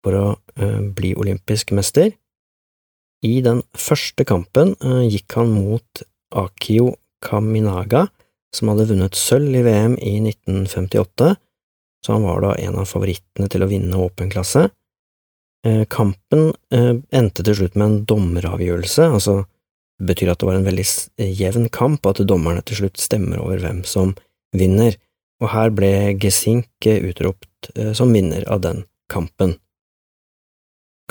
for 0.03 0.17
å 0.17 0.25
uh, 0.33 0.81
bli 0.97 1.13
olympisk 1.19 1.75
mester? 1.77 2.09
I 3.23 3.37
den 3.45 3.61
første 3.77 4.25
kampen 4.27 4.73
uh, 4.83 5.03
gikk 5.05 5.37
han 5.37 5.53
mot 5.53 6.03
Akio 6.33 6.95
Kaminaga, 7.23 8.07
som 8.53 8.73
hadde 8.73 8.89
vunnet 8.89 9.17
sølv 9.17 9.61
i 9.61 9.63
VM 9.65 9.95
i 10.01 10.17
1958, 10.25 11.35
så 12.03 12.17
han 12.17 12.25
var 12.25 12.41
da 12.43 12.57
en 12.59 12.81
av 12.81 12.89
favorittene 12.89 13.47
til 13.53 13.63
å 13.63 13.69
vinne 13.69 14.01
åpen 14.01 14.33
klasse. 14.33 14.67
Uh, 15.63 15.85
kampen 15.85 16.51
endte 16.73 17.45
til 17.45 17.61
slutt 17.61 17.77
med 17.77 17.85
en 17.85 18.03
dommeravgjørelse, 18.09 19.05
altså 19.05 19.43
betyr 20.03 20.33
at 20.33 20.41
det 20.41 20.49
var 20.49 20.57
en 20.57 20.65
veldig 20.65 20.83
jevn 21.37 21.69
kamp, 21.71 22.01
og 22.01 22.17
at 22.17 22.27
dommerne 22.27 22.65
til 22.65 22.81
slutt 22.81 22.99
stemmer 22.99 23.39
over 23.39 23.61
hvem 23.61 23.85
som 23.87 24.17
vinner, 24.53 24.95
og 25.43 25.51
her 25.51 25.73
ble 25.75 26.13
Gesink 26.21 26.87
utropt 26.87 27.73
som 27.97 28.13
vinner 28.15 28.45
av 28.47 28.61
den 28.63 28.85
kampen. 29.11 29.57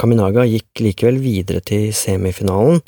Kaminaga 0.01 0.47
gikk 0.49 0.81
likevel 0.81 1.19
videre 1.23 1.61
til 1.65 1.93
semifinalen, 1.95 2.81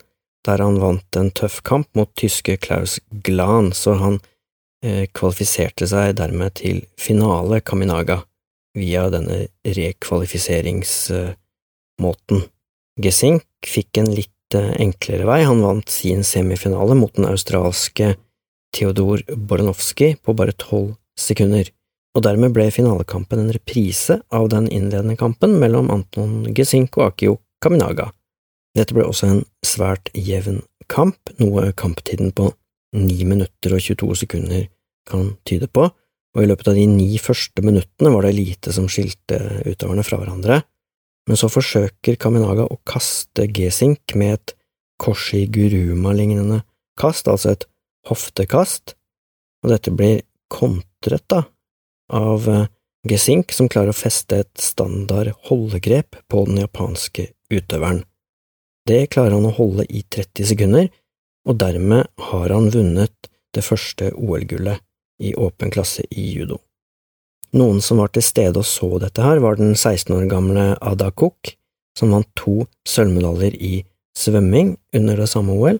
der 0.44 0.58
han 0.64 0.80
vant 0.80 1.16
en 1.16 1.30
tøff 1.36 1.62
kamp 1.64 1.88
mot 1.96 2.10
tyske 2.18 2.56
Klaus 2.64 3.00
Glan, 3.24 3.72
så 3.76 3.94
han 4.00 4.20
eh, 4.84 5.06
kvalifiserte 5.12 5.86
seg 5.88 6.16
dermed 6.20 6.54
til 6.60 6.84
finale 7.00 7.60
Kaminaga 7.64 8.22
via 8.74 9.10
denne 9.12 9.46
rekvalifiseringsmåten. 9.64 12.42
Gesink 13.04 13.44
fikk 13.68 13.96
en 14.02 14.10
litt 14.16 14.54
eh, 14.56 14.74
enklere 14.84 15.24
vei, 15.28 15.42
han 15.44 15.64
vant 15.64 15.88
sin 15.92 16.24
semifinale 16.26 16.94
mot 16.98 17.12
den 17.16 17.26
australske 17.30 18.06
Theodor 18.74 19.22
Boranovskij 19.36 20.18
på 20.22 20.34
bare 20.36 20.54
tolv 20.58 20.96
sekunder. 21.18 21.70
Og 22.14 22.22
dermed 22.22 22.54
ble 22.54 22.68
finalekampen 22.74 23.42
en 23.42 23.54
reprise 23.54 24.20
av 24.34 24.48
den 24.52 24.68
innledende 24.70 25.16
kampen 25.18 25.56
mellom 25.62 25.90
Anton 25.90 26.44
Gesink 26.54 26.98
og 26.98 27.08
Akio 27.08 27.38
Kaminaga. 27.62 28.10
Dette 28.74 28.94
ble 28.94 29.06
også 29.06 29.30
en 29.30 29.42
svært 29.66 30.10
jevn 30.14 30.62
kamp, 30.90 31.18
noe 31.38 31.70
kamptiden 31.78 32.32
på 32.34 32.50
9 32.94 33.26
minutter 33.26 33.74
og 33.74 33.82
22 33.82 34.18
sekunder 34.24 34.66
kan 35.08 35.34
tyde 35.46 35.68
på, 35.70 35.88
og 36.34 36.42
i 36.42 36.48
løpet 36.48 36.70
av 36.70 36.78
de 36.78 36.84
ni 36.90 37.18
første 37.22 37.62
minuttene 37.62 38.10
var 38.14 38.26
det 38.26 38.34
lite 38.36 38.72
som 38.74 38.88
skilte 38.90 39.38
utøverne 39.66 40.04
fra 40.06 40.18
hverandre, 40.20 40.60
men 41.28 41.38
så 41.40 41.48
forsøker 41.48 42.18
Kaminaga 42.20 42.66
å 42.68 42.80
kaste 42.86 43.46
Gesink 43.54 44.14
med 44.18 44.38
et 44.38 44.54
Koshi 45.00 45.44
Guruma-lignende 45.50 46.62
kast, 47.00 47.28
altså 47.30 47.54
et 47.54 47.66
hoftekast, 48.08 48.94
og 49.64 49.72
dette 49.72 49.92
blir 49.94 50.22
kontret 50.52 51.24
da 51.32 51.44
av 52.12 52.48
eh, 52.48 52.66
Gesink 53.04 53.52
som 53.52 53.68
klarer 53.68 53.92
å 53.92 53.96
feste 53.96 54.38
et 54.40 54.60
standard 54.60 55.34
holdegrep 55.50 56.16
på 56.32 56.44
den 56.48 56.62
japanske 56.62 57.26
utøveren. 57.52 58.00
Det 58.88 59.10
klarer 59.12 59.36
han 59.36 59.48
å 59.48 59.52
holde 59.56 59.84
i 59.92 60.00
30 60.08 60.48
sekunder, 60.48 60.88
og 61.44 61.58
dermed 61.60 62.08
har 62.30 62.52
han 62.52 62.70
vunnet 62.72 63.28
det 63.52 63.64
første 63.64 64.08
OL-gullet 64.16 64.80
i 65.20 65.34
åpen 65.36 65.72
klasse 65.72 66.06
i 66.10 66.30
judo. 66.32 66.62
Noen 67.54 67.82
som 67.84 68.00
var 68.00 68.10
til 68.10 68.24
stede 68.24 68.60
og 68.60 68.66
så 68.66 68.88
dette 69.02 69.22
her, 69.22 69.38
var 69.44 69.60
den 69.60 69.76
16 69.76 70.10
år 70.16 70.24
gamle 70.32 70.64
Ada 70.80 71.10
Cook, 71.12 71.52
som 71.94 72.16
vant 72.16 72.30
to 72.40 72.64
sølvmedaljer 72.88 73.54
i 73.60 73.74
svømming 74.18 74.74
under 74.96 75.20
det 75.20 75.28
samme 75.30 75.54
OL, 75.54 75.78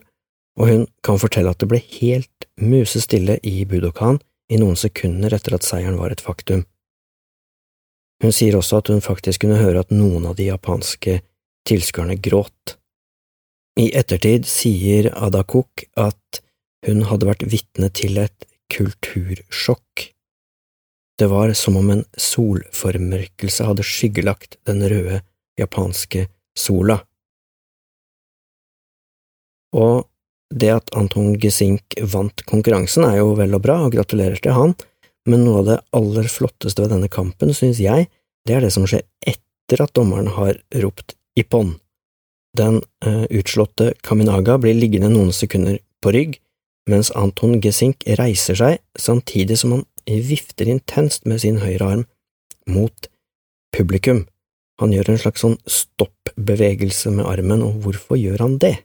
og 0.55 0.69
hun 0.71 0.85
kan 1.03 1.19
fortelle 1.19 1.51
at 1.51 1.59
det 1.59 1.69
ble 1.71 1.81
helt 1.97 2.47
musestille 2.61 3.37
i 3.43 3.65
Budokan 3.67 4.21
i 4.51 4.59
noen 4.61 4.77
sekunder 4.79 5.33
etter 5.35 5.57
at 5.57 5.67
seieren 5.67 5.99
var 5.99 6.13
et 6.13 6.23
faktum. 6.23 6.63
Hun 8.23 8.31
sier 8.31 8.55
også 8.55 8.79
at 8.79 8.91
hun 8.93 9.03
faktisk 9.03 9.43
kunne 9.43 9.59
høre 9.59 9.83
at 9.83 9.91
noen 9.91 10.27
av 10.29 10.37
de 10.39 10.47
japanske 10.47 11.19
tilskuerne 11.67 12.15
gråt. 12.21 12.77
I 13.75 13.89
ettertid 13.97 14.47
sier 14.47 15.11
Adakuk 15.11 15.83
at 15.99 16.41
hun 16.87 17.03
hadde 17.09 17.27
vært 17.27 17.47
vitne 17.51 17.89
til 17.91 18.21
et 18.21 18.47
kultursjokk. 18.71 20.11
Det 21.19 21.27
var 21.31 21.51
som 21.57 21.77
om 21.79 21.91
en 21.91 22.03
solformørkelse 22.19 23.67
hadde 23.67 23.85
skyggelagt 23.87 24.57
den 24.67 24.83
røde 24.83 25.21
japanske 25.59 26.27
sola. 26.55 26.99
Og 29.75 30.05
det 30.53 30.71
at 30.73 30.91
Anton 30.97 31.33
Gesink 31.41 31.95
vant 32.13 32.43
konkurransen 32.49 33.05
er 33.07 33.19
jo 33.19 33.33
vel 33.39 33.55
og 33.57 33.63
bra, 33.65 33.79
og 33.85 33.95
gratulerer 33.95 34.37
til 34.41 34.55
han, 34.55 34.75
men 35.25 35.45
noe 35.45 35.63
av 35.63 35.69
det 35.69 35.79
aller 35.97 36.29
flotteste 36.29 36.83
ved 36.83 36.93
denne 36.93 37.09
kampen, 37.11 37.53
synes 37.55 37.81
jeg, 37.81 38.09
det 38.45 38.57
er 38.57 38.65
det 38.65 38.73
som 38.75 38.85
skjer 38.85 39.05
etter 39.25 39.81
at 39.81 39.95
dommeren 39.97 40.29
har 40.35 40.59
ropt 40.83 41.15
ippon. 41.39 41.75
Den 42.55 42.79
eh, 43.03 43.25
utslåtte 43.33 43.93
Kaminaga 44.05 44.59
blir 44.61 44.77
liggende 44.77 45.09
noen 45.11 45.33
sekunder 45.35 45.79
på 46.03 46.13
rygg, 46.15 46.37
mens 46.89 47.09
Anton 47.17 47.57
Gesink 47.63 48.05
reiser 48.19 48.57
seg 48.59 48.79
samtidig 49.01 49.57
som 49.59 49.73
han 49.73 49.85
vifter 50.05 50.69
intenst 50.69 51.25
med 51.25 51.41
sin 51.41 51.57
høyre 51.63 51.89
arm 51.95 52.05
mot 52.69 53.09
publikum. 53.75 54.27
Han 54.81 54.93
gjør 54.93 55.13
en 55.13 55.21
slags 55.21 55.41
sånn 55.41 55.57
stopp-bevegelse 55.65 57.11
med 57.15 57.27
armen, 57.27 57.63
og 57.65 57.81
hvorfor 57.83 58.19
gjør 58.19 58.43
han 58.45 58.59
det? 58.61 58.75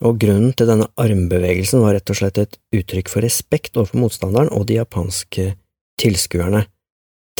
Og 0.00 0.18
grunnen 0.20 0.54
til 0.56 0.68
denne 0.70 0.88
armbevegelsen 1.00 1.82
var 1.84 1.96
rett 1.96 2.10
og 2.12 2.18
slett 2.20 2.40
et 2.40 2.58
uttrykk 2.76 3.10
for 3.12 3.24
respekt 3.24 3.76
overfor 3.76 4.00
motstanderen 4.00 4.52
og 4.56 4.66
de 4.68 4.78
japanske 4.78 5.52
tilskuerne. 6.00 6.64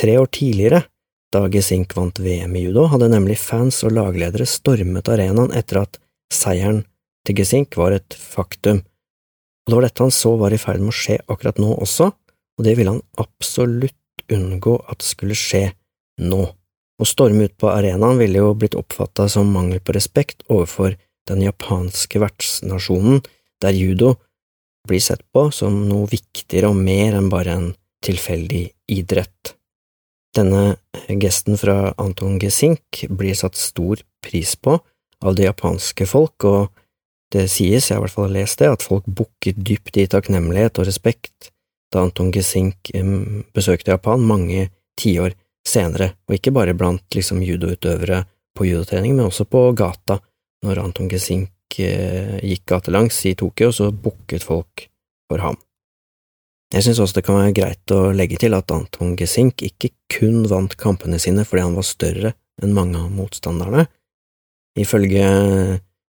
Tre 0.01 0.17
år 0.21 0.29
tidligere, 0.33 0.83
da 1.33 1.47
Gesink 1.53 1.95
vant 1.97 2.21
VM 2.21 2.57
i 2.59 2.67
judo, 2.67 2.87
hadde 2.93 3.11
nemlig 3.13 3.39
fans 3.41 3.81
og 3.87 3.95
lagledere 3.97 4.49
stormet 4.49 5.09
arenaen 5.13 5.55
etter 5.57 5.83
at 5.85 6.01
seieren 6.33 6.83
til 7.27 7.41
Gesink 7.41 7.77
var 7.81 7.97
et 7.97 8.17
faktum, 8.17 8.81
og 8.81 9.73
det 9.73 9.77
var 9.77 9.87
dette 9.87 10.05
han 10.05 10.15
så 10.15 10.35
var 10.41 10.55
i 10.55 10.61
ferd 10.61 10.83
med 10.83 10.93
å 10.93 10.97
skje 11.01 11.19
akkurat 11.31 11.61
nå 11.61 11.75
også, 11.85 12.11
og 12.11 12.65
det 12.67 12.77
ville 12.77 12.97
han 12.97 13.05
absolutt 13.21 13.97
unngå 14.31 14.77
at 14.91 15.05
skulle 15.05 15.37
skje 15.39 15.71
nå. 16.21 16.41
Å 17.01 17.07
storme 17.09 17.47
ut 17.49 17.57
på 17.61 17.71
arenaen 17.73 18.19
ville 18.21 18.43
jo 18.43 18.53
blitt 18.59 18.77
oppfatta 18.77 19.29
som 19.33 19.53
mangel 19.53 19.81
på 19.81 19.95
respekt 19.97 20.45
overfor 20.49 20.97
den 21.29 21.45
japanske 21.45 22.21
vertsnasjonen, 22.23 23.21
der 23.61 23.77
judo 23.77 24.15
blir 24.89 25.03
sett 25.05 25.23
på 25.35 25.51
som 25.53 25.83
noe 25.89 26.09
viktigere 26.11 26.71
og 26.73 26.79
mer 26.81 27.19
enn 27.19 27.29
bare 27.33 27.57
en 27.57 27.69
tilfeldig 28.05 28.65
idrett. 28.91 29.55
Denne 30.37 30.79
gesten 31.21 31.59
fra 31.61 31.93
Anton 32.01 32.39
Gesink 32.41 33.03
blir 33.11 33.37
satt 33.37 33.59
stor 33.59 34.01
pris 34.25 34.55
på 34.57 34.79
av 35.21 35.37
det 35.37 35.49
japanske 35.49 36.07
folk, 36.09 36.47
og 36.49 36.71
det 37.35 37.47
sies, 37.51 37.91
jeg 37.91 37.97
har 37.97 38.01
i 38.01 38.07
hvert 38.07 38.17
fall 38.17 38.33
lest 38.35 38.63
det, 38.63 38.71
at 38.71 38.87
folk 38.87 39.07
bukket 39.07 39.59
dypt 39.61 39.99
i 40.01 40.09
takknemlighet 40.11 40.81
og 40.81 40.89
respekt 40.89 41.51
da 41.91 42.05
Anton 42.07 42.31
Gesink 42.35 42.93
besøkte 43.55 43.93
Japan 43.93 44.23
mange 44.27 44.69
tiår 45.01 45.35
senere, 45.67 46.15
og 46.29 46.39
ikke 46.39 46.55
bare 46.55 46.75
blant 46.79 47.05
liksom 47.15 47.43
judoutøvere 47.45 48.23
på 48.57 48.67
judotrening, 48.69 49.17
men 49.17 49.29
også 49.29 49.47
på 49.51 49.69
gata 49.79 50.21
når 50.67 50.83
Anton 50.83 51.09
Gesink 51.11 51.81
eh, 51.81 52.39
gikk 52.45 52.67
gatelangs 52.69 53.19
i 53.29 53.35
Tokyo, 53.39 53.71
så 53.73 53.91
booket 53.93 54.45
folk 54.47 54.87
for 55.31 55.43
ham. 55.45 55.59
Jeg 56.71 56.87
synes 56.87 57.01
også 57.03 57.19
det 57.19 57.27
kan 57.27 57.41
være 57.41 57.55
greit 57.57 57.93
å 57.95 58.13
legge 58.15 58.39
til 58.39 58.55
at 58.55 58.71
Anton 58.71 59.17
Gesink 59.19 59.65
ikke 59.67 59.91
kun 60.13 60.45
vant 60.51 60.77
kampene 60.79 61.19
sine 61.19 61.43
fordi 61.47 61.65
han 61.67 61.79
var 61.79 61.87
større 61.87 62.35
enn 62.63 62.77
mange 62.77 63.01
av 63.01 63.11
motstanderne. 63.11 63.89
Ifølge 64.79 65.25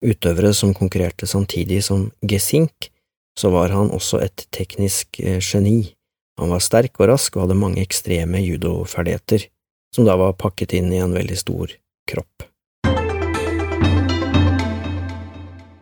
utøvere 0.06 0.54
som 0.56 0.72
konkurrerte 0.76 1.28
samtidig 1.28 1.82
som 1.84 2.08
Gesink, 2.24 2.90
så 3.36 3.50
var 3.52 3.74
han 3.74 3.92
også 3.92 4.22
et 4.24 4.46
teknisk 4.54 5.20
eh, 5.20 5.42
geni. 5.44 5.92
Han 6.40 6.52
var 6.52 6.64
sterk 6.64 6.96
og 7.00 7.10
rask 7.12 7.36
og 7.36 7.46
hadde 7.46 7.60
mange 7.60 7.84
ekstreme 7.84 8.40
judoferdigheter, 8.44 9.48
som 9.92 10.08
da 10.08 10.16
var 10.20 10.36
pakket 10.40 10.76
inn 10.78 10.92
i 10.92 11.00
en 11.04 11.16
veldig 11.16 11.36
stor 11.40 11.72
kropp. 12.08 12.48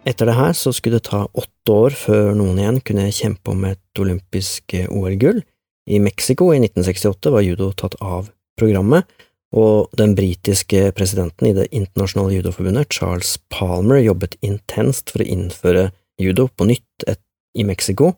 Etter 0.05 0.29
det 0.29 0.37
her 0.37 0.53
så 0.53 0.73
skulle 0.75 0.99
det 0.99 1.09
ta 1.09 1.25
åtte 1.33 1.73
år 1.73 1.95
før 1.97 2.35
noen 2.37 2.59
igjen 2.61 2.81
kunne 2.85 3.09
kjempe 3.15 3.55
om 3.55 3.63
et 3.71 4.01
olympisk 4.01 4.77
OL-gull. 4.93 5.41
I 5.89 6.01
Mexico 6.01 6.51
i 6.53 6.61
1968 6.61 7.33
var 7.33 7.45
judo 7.45 7.71
tatt 7.73 7.97
av 8.05 8.29
programmet, 8.61 9.09
og 9.55 9.93
den 9.97 10.17
britiske 10.19 10.91
presidenten 10.97 11.49
i 11.49 11.55
Det 11.57 11.69
internasjonale 11.71 12.41
judoforbundet, 12.41 12.93
Charles 12.93 13.39
Palmer, 13.49 14.03
jobbet 14.03 14.37
intenst 14.43 15.13
for 15.15 15.23
å 15.23 15.29
innføre 15.31 15.91
judo 16.21 16.49
på 16.49 16.67
nytt 16.69 17.07
i 17.55 17.65
Mexico, 17.65 18.15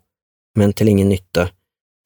men 0.57 0.73
til 0.73 0.89
ingen 0.89 1.11
nytte, 1.13 1.51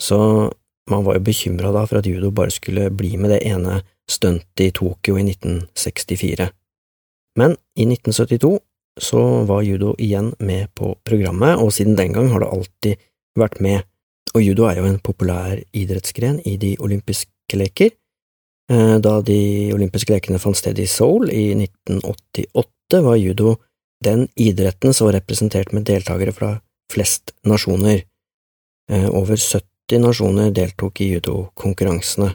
så 0.02 0.50
man 0.90 1.04
var 1.06 1.16
jo 1.16 1.26
bekymra 1.28 1.70
da 1.72 1.84
for 1.86 2.00
at 2.00 2.08
judo 2.08 2.32
bare 2.34 2.50
skulle 2.50 2.90
bli 2.90 3.14
med 3.16 3.30
det 3.30 3.44
ene 3.46 3.80
stuntet 4.10 4.64
i 4.64 4.72
Tokyo 4.74 5.16
i 5.20 5.22
1964. 5.28 6.48
Men 7.38 7.54
i 7.78 7.86
1972 7.86 8.58
så 9.00 9.44
var 9.48 9.64
judo 9.64 9.94
igjen 9.98 10.32
med 10.38 10.70
på 10.76 10.94
programmet, 11.04 11.58
og 11.58 11.72
siden 11.74 11.96
den 11.98 12.12
gang 12.16 12.30
har 12.32 12.44
det 12.44 12.50
alltid 12.50 13.06
vært 13.38 13.60
med. 13.64 13.86
Og 14.34 14.44
judo 14.44 14.68
er 14.68 14.78
jo 14.78 14.86
en 14.86 15.00
populær 15.02 15.58
idrettsgren 15.74 16.38
i 16.46 16.56
de 16.60 16.76
olympiske 16.78 17.58
leker. 17.58 17.94
Eh, 18.70 18.96
da 19.02 19.18
de 19.26 19.72
olympiske 19.74 20.14
lekene 20.14 20.38
fant 20.38 20.58
sted 20.58 20.78
i 20.78 20.86
Seoul 20.86 21.30
i 21.34 21.50
1988, 21.56 23.02
var 23.02 23.18
judo 23.18 23.56
den 24.04 24.28
idretten 24.38 24.94
som 24.94 25.08
var 25.08 25.18
representert 25.18 25.72
med 25.76 25.88
deltakere 25.88 26.34
fra 26.34 26.52
flest 26.92 27.34
nasjoner. 27.46 28.04
Eh, 28.90 29.08
over 29.10 29.36
70 29.36 30.04
nasjoner 30.04 30.54
deltok 30.54 31.02
i 31.02 31.10
judokonkurransene. 31.16 32.34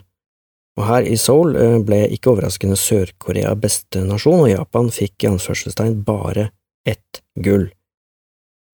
Og 0.76 0.84
her 0.84 1.06
i 1.08 1.16
Seoul 1.16 1.56
eh, 1.56 1.78
ble 1.84 2.02
ikke 2.12 2.34
overraskende 2.34 2.76
Sør-Korea 2.76 3.54
beste 3.58 4.02
nasjon, 4.04 4.44
og 4.44 4.52
Japan 4.52 4.92
fikk 4.92 5.24
i 5.24 5.30
anførselstegn 5.30 6.02
bare 6.04 6.50
ett 6.86 7.22
gull. 7.40 7.70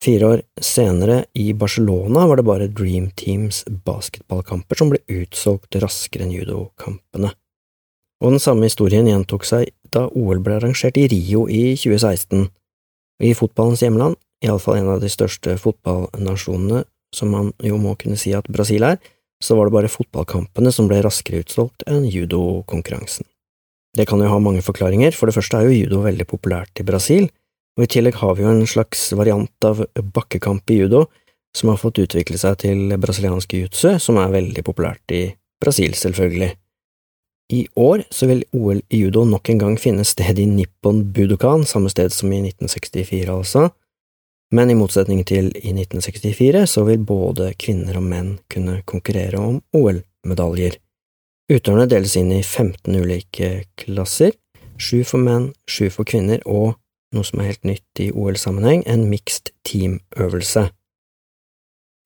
Fire 0.02 0.32
år 0.32 0.40
senere, 0.58 1.20
i 1.38 1.52
Barcelona, 1.54 2.24
var 2.26 2.40
det 2.40 2.46
bare 2.48 2.66
Dream 2.66 3.12
Teams 3.14 3.62
basketballkamper 3.86 4.80
som 4.80 4.90
ble 4.90 4.98
utsolgt 5.14 5.78
raskere 5.78 6.26
enn 6.26 6.34
judokampene. 6.34 7.30
Og 8.22 8.34
den 8.34 8.42
samme 8.42 8.66
historien 8.66 9.06
gjentok 9.06 9.46
seg 9.46 9.70
da 9.94 10.08
OL 10.10 10.42
ble 10.42 10.56
arrangert 10.58 10.98
i 10.98 11.06
Rio 11.10 11.46
i 11.46 11.76
2016. 11.78 12.48
I 13.22 13.30
fotballens 13.38 13.82
hjemland, 13.84 14.18
iallfall 14.42 14.80
en 14.80 14.90
av 14.96 15.02
de 15.02 15.10
største 15.10 15.54
fotballnasjonene, 15.62 16.82
som 17.14 17.30
man 17.30 17.52
jo 17.62 17.78
må 17.78 17.94
kunne 18.00 18.18
si 18.18 18.32
at 18.34 18.48
Brasil 18.50 18.82
er, 18.88 18.98
så 19.42 19.56
var 19.58 19.68
det 19.68 19.76
bare 19.76 19.90
fotballkampene 19.92 20.72
som 20.74 20.88
ble 20.90 21.00
raskere 21.04 21.42
utsolgt 21.42 21.84
enn 21.90 22.06
judokonkurransen. 22.06 23.26
Det 23.92 24.06
kan 24.08 24.22
jo 24.22 24.30
ha 24.30 24.38
mange 24.40 24.62
forklaringer, 24.64 25.12
for 25.12 25.28
det 25.28 25.36
første 25.36 25.58
er 25.58 25.68
jo 25.68 25.82
judo 25.82 26.00
veldig 26.06 26.26
populært 26.30 26.80
i 26.80 26.86
Brasil, 26.88 27.28
og 27.76 27.84
i 27.84 27.90
tillegg 27.92 28.16
har 28.20 28.36
vi 28.36 28.44
jo 28.44 28.52
en 28.52 28.68
slags 28.68 29.10
variant 29.16 29.68
av 29.68 29.82
bakkekamp 30.14 30.70
i 30.72 30.80
judo 30.82 31.06
som 31.56 31.68
har 31.72 31.80
fått 31.80 32.00
utvikle 32.00 32.38
seg 32.40 32.56
til 32.64 32.94
brasiliansk 33.00 33.52
jiu-jitsu, 33.52 33.98
som 34.00 34.20
er 34.20 34.32
veldig 34.32 34.64
populært 34.64 35.12
i 35.12 35.26
Brasil, 35.60 35.92
selvfølgelig. 35.96 36.54
I 37.52 37.66
år 37.76 38.06
så 38.08 38.28
vil 38.30 38.46
OL 38.56 38.80
i 38.88 39.02
judo 39.02 39.26
nok 39.28 39.50
en 39.52 39.60
gang 39.60 39.74
finne 39.80 40.06
sted 40.08 40.38
i 40.40 40.48
Nippon 40.48 41.02
Budokan, 41.12 41.66
samme 41.68 41.92
sted 41.92 42.14
som 42.14 42.32
i 42.32 42.40
1964 42.40 43.28
altså, 43.34 43.66
men 44.52 44.70
i 44.70 44.76
motsetning 44.76 45.24
til 45.28 45.48
i 45.56 45.72
1964 45.72 46.66
så 46.68 46.84
vil 46.84 47.04
både 47.08 47.52
kvinner 47.60 47.96
og 47.98 48.04
menn 48.04 48.32
kunne 48.52 48.82
konkurrere 48.88 49.40
om 49.40 49.60
OL-medaljer. 49.76 50.76
Utøverne 51.52 51.88
deles 51.88 52.14
inn 52.20 52.30
i 52.36 52.42
15 52.42 52.92
ulike 53.00 53.50
klasser, 53.80 54.36
sju 54.76 55.02
for 55.08 55.22
menn, 55.24 55.50
sju 55.68 55.88
for 55.92 56.08
kvinner 56.08 56.44
og 56.44 56.76
noe 57.12 57.26
som 57.28 57.40
er 57.40 57.50
helt 57.52 57.66
nytt 57.68 58.00
i 58.00 58.10
OL-sammenheng, 58.12 58.84
en 58.88 59.08
mixed 59.10 59.52
team-øvelse. 59.68 60.68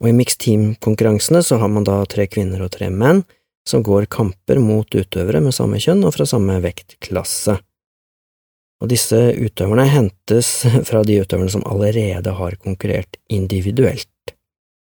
Og 0.03 0.11
i 0.11 0.15
mixed 0.17 0.43
team-konkurransene 0.45 1.43
så 1.47 1.61
har 1.63 1.71
man 1.73 1.87
da 1.87 2.01
tre 2.11 2.27
kvinner 2.31 2.65
og 2.67 2.75
tre 2.77 2.91
menn 2.91 3.25
som 3.67 3.83
går 3.87 4.07
kamper 4.13 4.61
mot 4.63 4.87
utøvere 4.95 5.43
med 5.43 5.55
samme 5.55 5.81
kjønn 5.83 6.05
og 6.07 6.15
fra 6.15 6.27
samme 6.29 6.59
vektklasse. 6.63 7.59
Og 8.83 8.91
disse 8.93 9.17
utøverne 9.17 9.87
hentes 9.89 10.51
fra 10.89 11.03
de 11.07 11.21
utøverne 11.23 11.53
som 11.53 11.65
allerede 11.69 12.37
har 12.41 12.59
konkurrert 12.63 13.19
individuelt. 13.33 14.11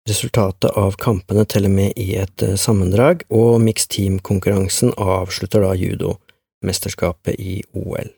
Resultatet 0.09 0.71
av 0.75 0.97
kampene 0.99 1.45
teller 1.47 1.71
med 1.71 1.95
i 2.01 2.16
et 2.18 2.42
eh, 2.42 2.57
sammendrag, 2.59 3.23
og 3.31 3.61
mixed 3.62 3.92
team-konkurransen 3.95 4.90
avslutter 4.99 5.62
da 5.62 5.77
judomesterskapet 5.79 7.38
i 7.38 7.61
OL. 7.79 8.11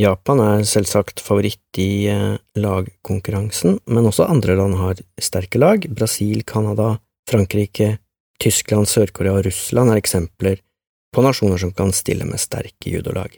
Japan 0.00 0.42
er 0.42 0.66
selvsagt 0.68 1.22
favoritt 1.24 1.80
i 1.80 2.04
eh, 2.12 2.36
lagkonkurransen, 2.60 3.78
men 3.86 4.10
også 4.10 4.28
andre 4.28 4.58
land 4.60 4.76
har 4.80 5.00
sterke 5.22 5.62
lag. 5.62 5.88
Brasil, 5.88 6.44
Canada, 6.44 6.98
Frankrike, 7.30 7.94
Tyskland, 8.42 8.90
Sør-Korea 8.90 9.38
og 9.38 9.48
Russland 9.48 9.94
er 9.94 10.02
eksempler 10.02 10.60
på 11.14 11.24
nasjoner 11.24 11.64
som 11.64 11.72
kan 11.72 11.96
stille 11.96 12.28
med 12.28 12.42
sterke 12.42 12.92
judolag. 12.92 13.32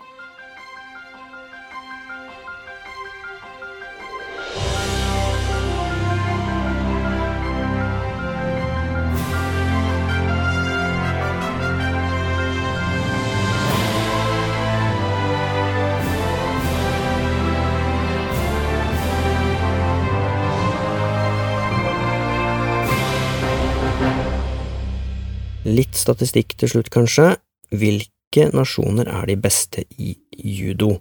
Litt 25.77 25.99
statistikk 25.99 26.55
til 26.61 26.71
slutt, 26.73 26.93
kanskje. 26.95 27.35
Hvilke 27.75 28.49
nasjoner 28.55 29.09
er 29.11 29.27
de 29.29 29.37
beste 29.41 29.85
i 29.99 30.15
judo? 30.33 30.97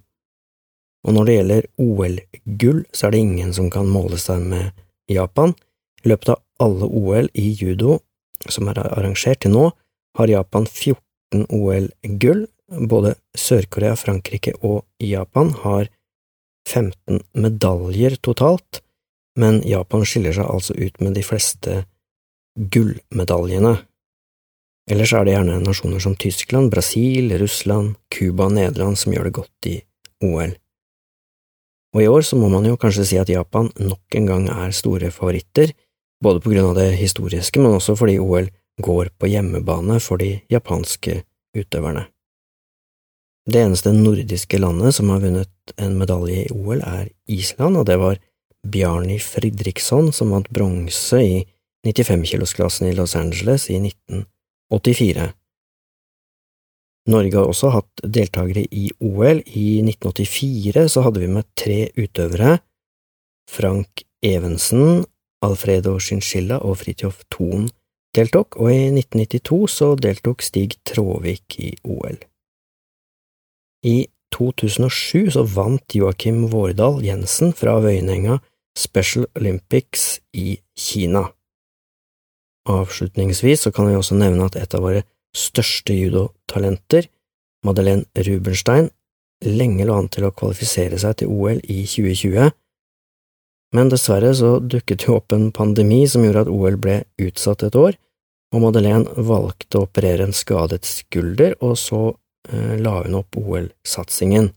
Og 1.06 1.14
når 1.14 1.28
det 1.28 1.36
gjelder 1.36 1.68
OL-gull, 1.86 2.82
så 2.92 3.08
er 3.08 3.14
det 3.14 3.22
ingen 3.22 3.54
som 3.54 3.70
kan 3.72 3.88
måle 3.88 4.18
seg 4.20 4.42
med 4.42 4.74
Japan. 5.12 5.54
I 6.04 6.12
løpet 6.12 6.34
av 6.34 6.42
alle 6.66 6.90
OL 6.90 7.30
i 7.38 7.52
judo 7.54 8.00
som 8.52 8.70
er 8.70 8.82
arrangert 8.84 9.44
til 9.44 9.54
nå, 9.54 9.70
har 10.18 10.32
Japan 10.32 10.68
14 10.68 11.48
OL-gull. 11.54 12.46
Både 12.90 13.14
Sør-Korea, 13.38 13.94
Frankrike 14.00 14.56
og 14.66 14.86
Japan 15.04 15.52
har 15.62 15.92
15 16.66 17.22
medaljer 17.38 18.18
totalt, 18.26 18.82
men 19.38 19.60
Japan 19.68 20.06
skiller 20.08 20.34
seg 20.34 20.50
altså 20.50 20.74
ut 20.74 20.98
med 21.04 21.14
de 21.18 21.24
fleste 21.26 21.84
gullmedaljene. 22.58 23.76
Ellers 24.86 25.16
er 25.18 25.26
det 25.26 25.34
gjerne 25.34 25.62
nasjoner 25.64 26.02
som 26.04 26.14
Tyskland, 26.16 26.70
Brasil, 26.74 27.32
Russland, 27.42 27.96
Cuba 28.14 28.46
og 28.46 28.54
Nederland 28.54 29.00
som 29.02 29.16
gjør 29.16 29.30
det 29.30 29.38
godt 29.40 29.70
i 29.72 29.80
OL. 30.24 30.54
Og 31.96 32.04
i 32.04 32.10
år 32.12 32.26
så 32.28 32.38
må 32.38 32.52
man 32.52 32.68
jo 32.68 32.78
kanskje 32.78 33.06
si 33.08 33.18
at 33.18 33.32
Japan 33.32 33.72
nok 33.80 34.18
en 34.20 34.28
gang 34.30 34.50
er 34.52 34.76
store 34.76 35.10
favoritter, 35.16 35.72
både 36.22 36.42
på 36.44 36.52
grunn 36.52 36.70
av 36.70 36.78
det 36.78 36.92
historiske, 37.00 37.62
men 37.62 37.78
også 37.78 37.96
fordi 37.98 38.20
OL 38.22 38.52
går 38.84 39.10
på 39.18 39.30
hjemmebane 39.32 39.98
for 40.04 40.22
de 40.22 40.36
japanske 40.52 41.22
utøverne. 41.56 42.06
Det 43.46 43.62
eneste 43.62 43.94
nordiske 43.94 44.60
landet 44.60 44.98
som 44.98 45.10
har 45.14 45.22
vunnet 45.24 45.76
en 45.82 45.98
medalje 45.98 46.46
i 46.46 46.54
OL, 46.54 46.82
er 46.82 47.10
Island, 47.32 47.78
og 47.78 47.88
det 47.90 47.98
var 48.02 48.22
Bjarni 48.66 49.20
Fridriksson 49.22 50.12
som 50.14 50.34
vant 50.34 50.50
bronse 50.50 51.22
i 51.22 51.44
95-kilosklassen 51.86 52.90
i 52.90 52.96
Los 52.98 53.16
Angeles 53.16 53.70
i 53.70 53.78
1980. 53.80 54.26
84. 54.74 55.32
Norge 57.12 57.38
har 57.38 57.50
også 57.50 57.70
hatt 57.76 58.02
deltakere 58.02 58.66
i 58.74 58.90
OL. 59.00 59.44
I 59.46 59.82
1984 59.86 60.88
så 60.90 61.04
hadde 61.06 61.22
vi 61.22 61.30
med 61.30 61.50
tre 61.58 61.80
utøvere, 62.00 62.58
Frank 63.46 64.02
Evensen, 64.26 65.04
Alfredo 65.46 66.00
Chinchilla 66.02 66.58
og 66.66 66.80
Fridtjof 66.82 67.22
Thon 67.30 67.68
deltok, 68.16 68.58
og 68.58 68.72
i 68.72 68.88
1992 68.90 69.60
så 69.76 69.92
deltok 70.00 70.42
Stig 70.46 70.78
Tråvik 70.88 71.60
i 71.62 71.76
OL. 71.84 72.18
I 73.86 74.08
2007 74.34 75.36
så 75.36 75.46
vant 75.46 75.96
Joakim 75.96 76.46
Vårdal 76.52 77.04
Jensen 77.06 77.54
fra 77.56 77.78
Vøyenenga 77.84 78.40
Special 78.76 79.28
Olympics 79.38 80.20
i 80.34 80.58
Kina. 80.76 81.28
Avslutningsvis 82.70 83.66
så 83.66 83.72
kan 83.72 83.90
vi 83.90 83.98
også 83.98 84.18
nevne 84.18 84.48
at 84.48 84.58
et 84.58 84.74
av 84.74 84.86
våre 84.86 85.04
største 85.36 85.94
judotalenter, 85.94 87.10
Madeleine 87.66 88.06
Rubenstein, 88.28 88.90
lenge 89.46 89.86
lå 89.86 89.98
an 89.98 90.10
til 90.10 90.26
å 90.26 90.34
kvalifisere 90.34 90.98
seg 91.02 91.20
til 91.20 91.34
OL 91.34 91.60
i 91.62 91.84
2020, 91.86 92.54
men 93.76 93.92
dessverre 93.92 94.32
så 94.38 94.56
dukket 94.64 95.06
jo 95.08 95.18
opp 95.20 95.34
en 95.36 95.50
pandemi 95.56 96.06
som 96.08 96.24
gjorde 96.24 96.46
at 96.46 96.52
OL 96.52 96.78
ble 96.82 97.00
utsatt 97.22 97.66
et 97.68 97.76
år, 97.76 97.98
og 98.56 98.64
Madeleine 98.64 99.26
valgte 99.28 99.82
å 99.82 99.88
operere 99.90 100.28
en 100.28 100.36
skadet 100.36 100.86
skulder, 100.88 101.58
og 101.60 101.76
så 101.80 102.02
eh, 102.48 102.78
la 102.80 103.02
hun 103.02 103.18
opp 103.20 103.36
OL-satsingen. 103.42 104.54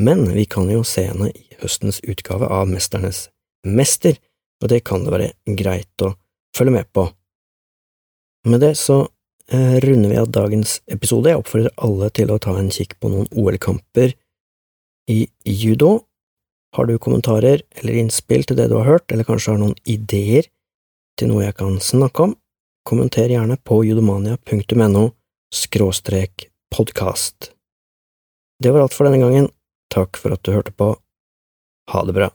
Men 0.00 0.24
vi 0.32 0.46
kan 0.48 0.70
jo 0.72 0.80
se 0.88 1.04
henne 1.10 1.28
i 1.34 1.58
høstens 1.60 2.00
utgave 2.08 2.48
av 2.48 2.70
Mesternes 2.70 3.26
mester, 3.68 4.16
og 4.62 4.72
det 4.72 4.80
kan 4.88 5.04
det 5.04 5.12
være 5.12 5.58
greit 5.58 6.06
å 6.06 6.14
følge 6.56 6.74
med 6.76 6.88
på. 6.92 7.06
Med 8.48 8.62
det 8.64 8.74
så 8.80 9.04
eh, 9.52 9.76
runder 9.84 10.10
vi 10.10 10.18
av 10.20 10.30
dagens 10.34 10.80
episode. 10.90 11.30
Jeg 11.30 11.42
oppfordrer 11.42 11.74
alle 11.76 12.10
til 12.14 12.32
å 12.32 12.40
ta 12.42 12.56
en 12.58 12.72
kikk 12.74 12.98
på 13.00 13.12
noen 13.12 13.28
OL-kamper 13.30 14.16
i 15.10 15.20
judo. 15.46 16.00
Har 16.76 16.88
du 16.88 16.96
kommentarer 16.98 17.62
eller 17.78 18.00
innspill 18.00 18.46
til 18.48 18.58
det 18.58 18.70
du 18.72 18.78
har 18.80 18.88
hørt, 18.88 19.12
eller 19.12 19.28
kanskje 19.28 19.54
har 19.54 19.60
noen 19.60 19.76
ideer 19.84 20.48
til 21.20 21.28
noe 21.30 21.44
jeg 21.44 21.56
kan 21.58 21.76
snakke 21.82 22.28
om, 22.28 22.36
kommenter 22.88 23.30
gjerne 23.30 23.58
på 23.60 23.82
judomania.no 23.86 25.04
skråstrek 25.52 26.48
podkast. 26.72 27.52
Det 28.62 28.72
var 28.72 28.86
alt 28.86 28.96
for 28.96 29.06
denne 29.06 29.20
gangen. 29.20 29.50
Takk 29.92 30.16
for 30.16 30.32
at 30.32 30.42
du 30.46 30.54
hørte 30.54 30.72
på. 30.72 30.94
Ha 31.92 32.04
det 32.08 32.14
bra. 32.16 32.30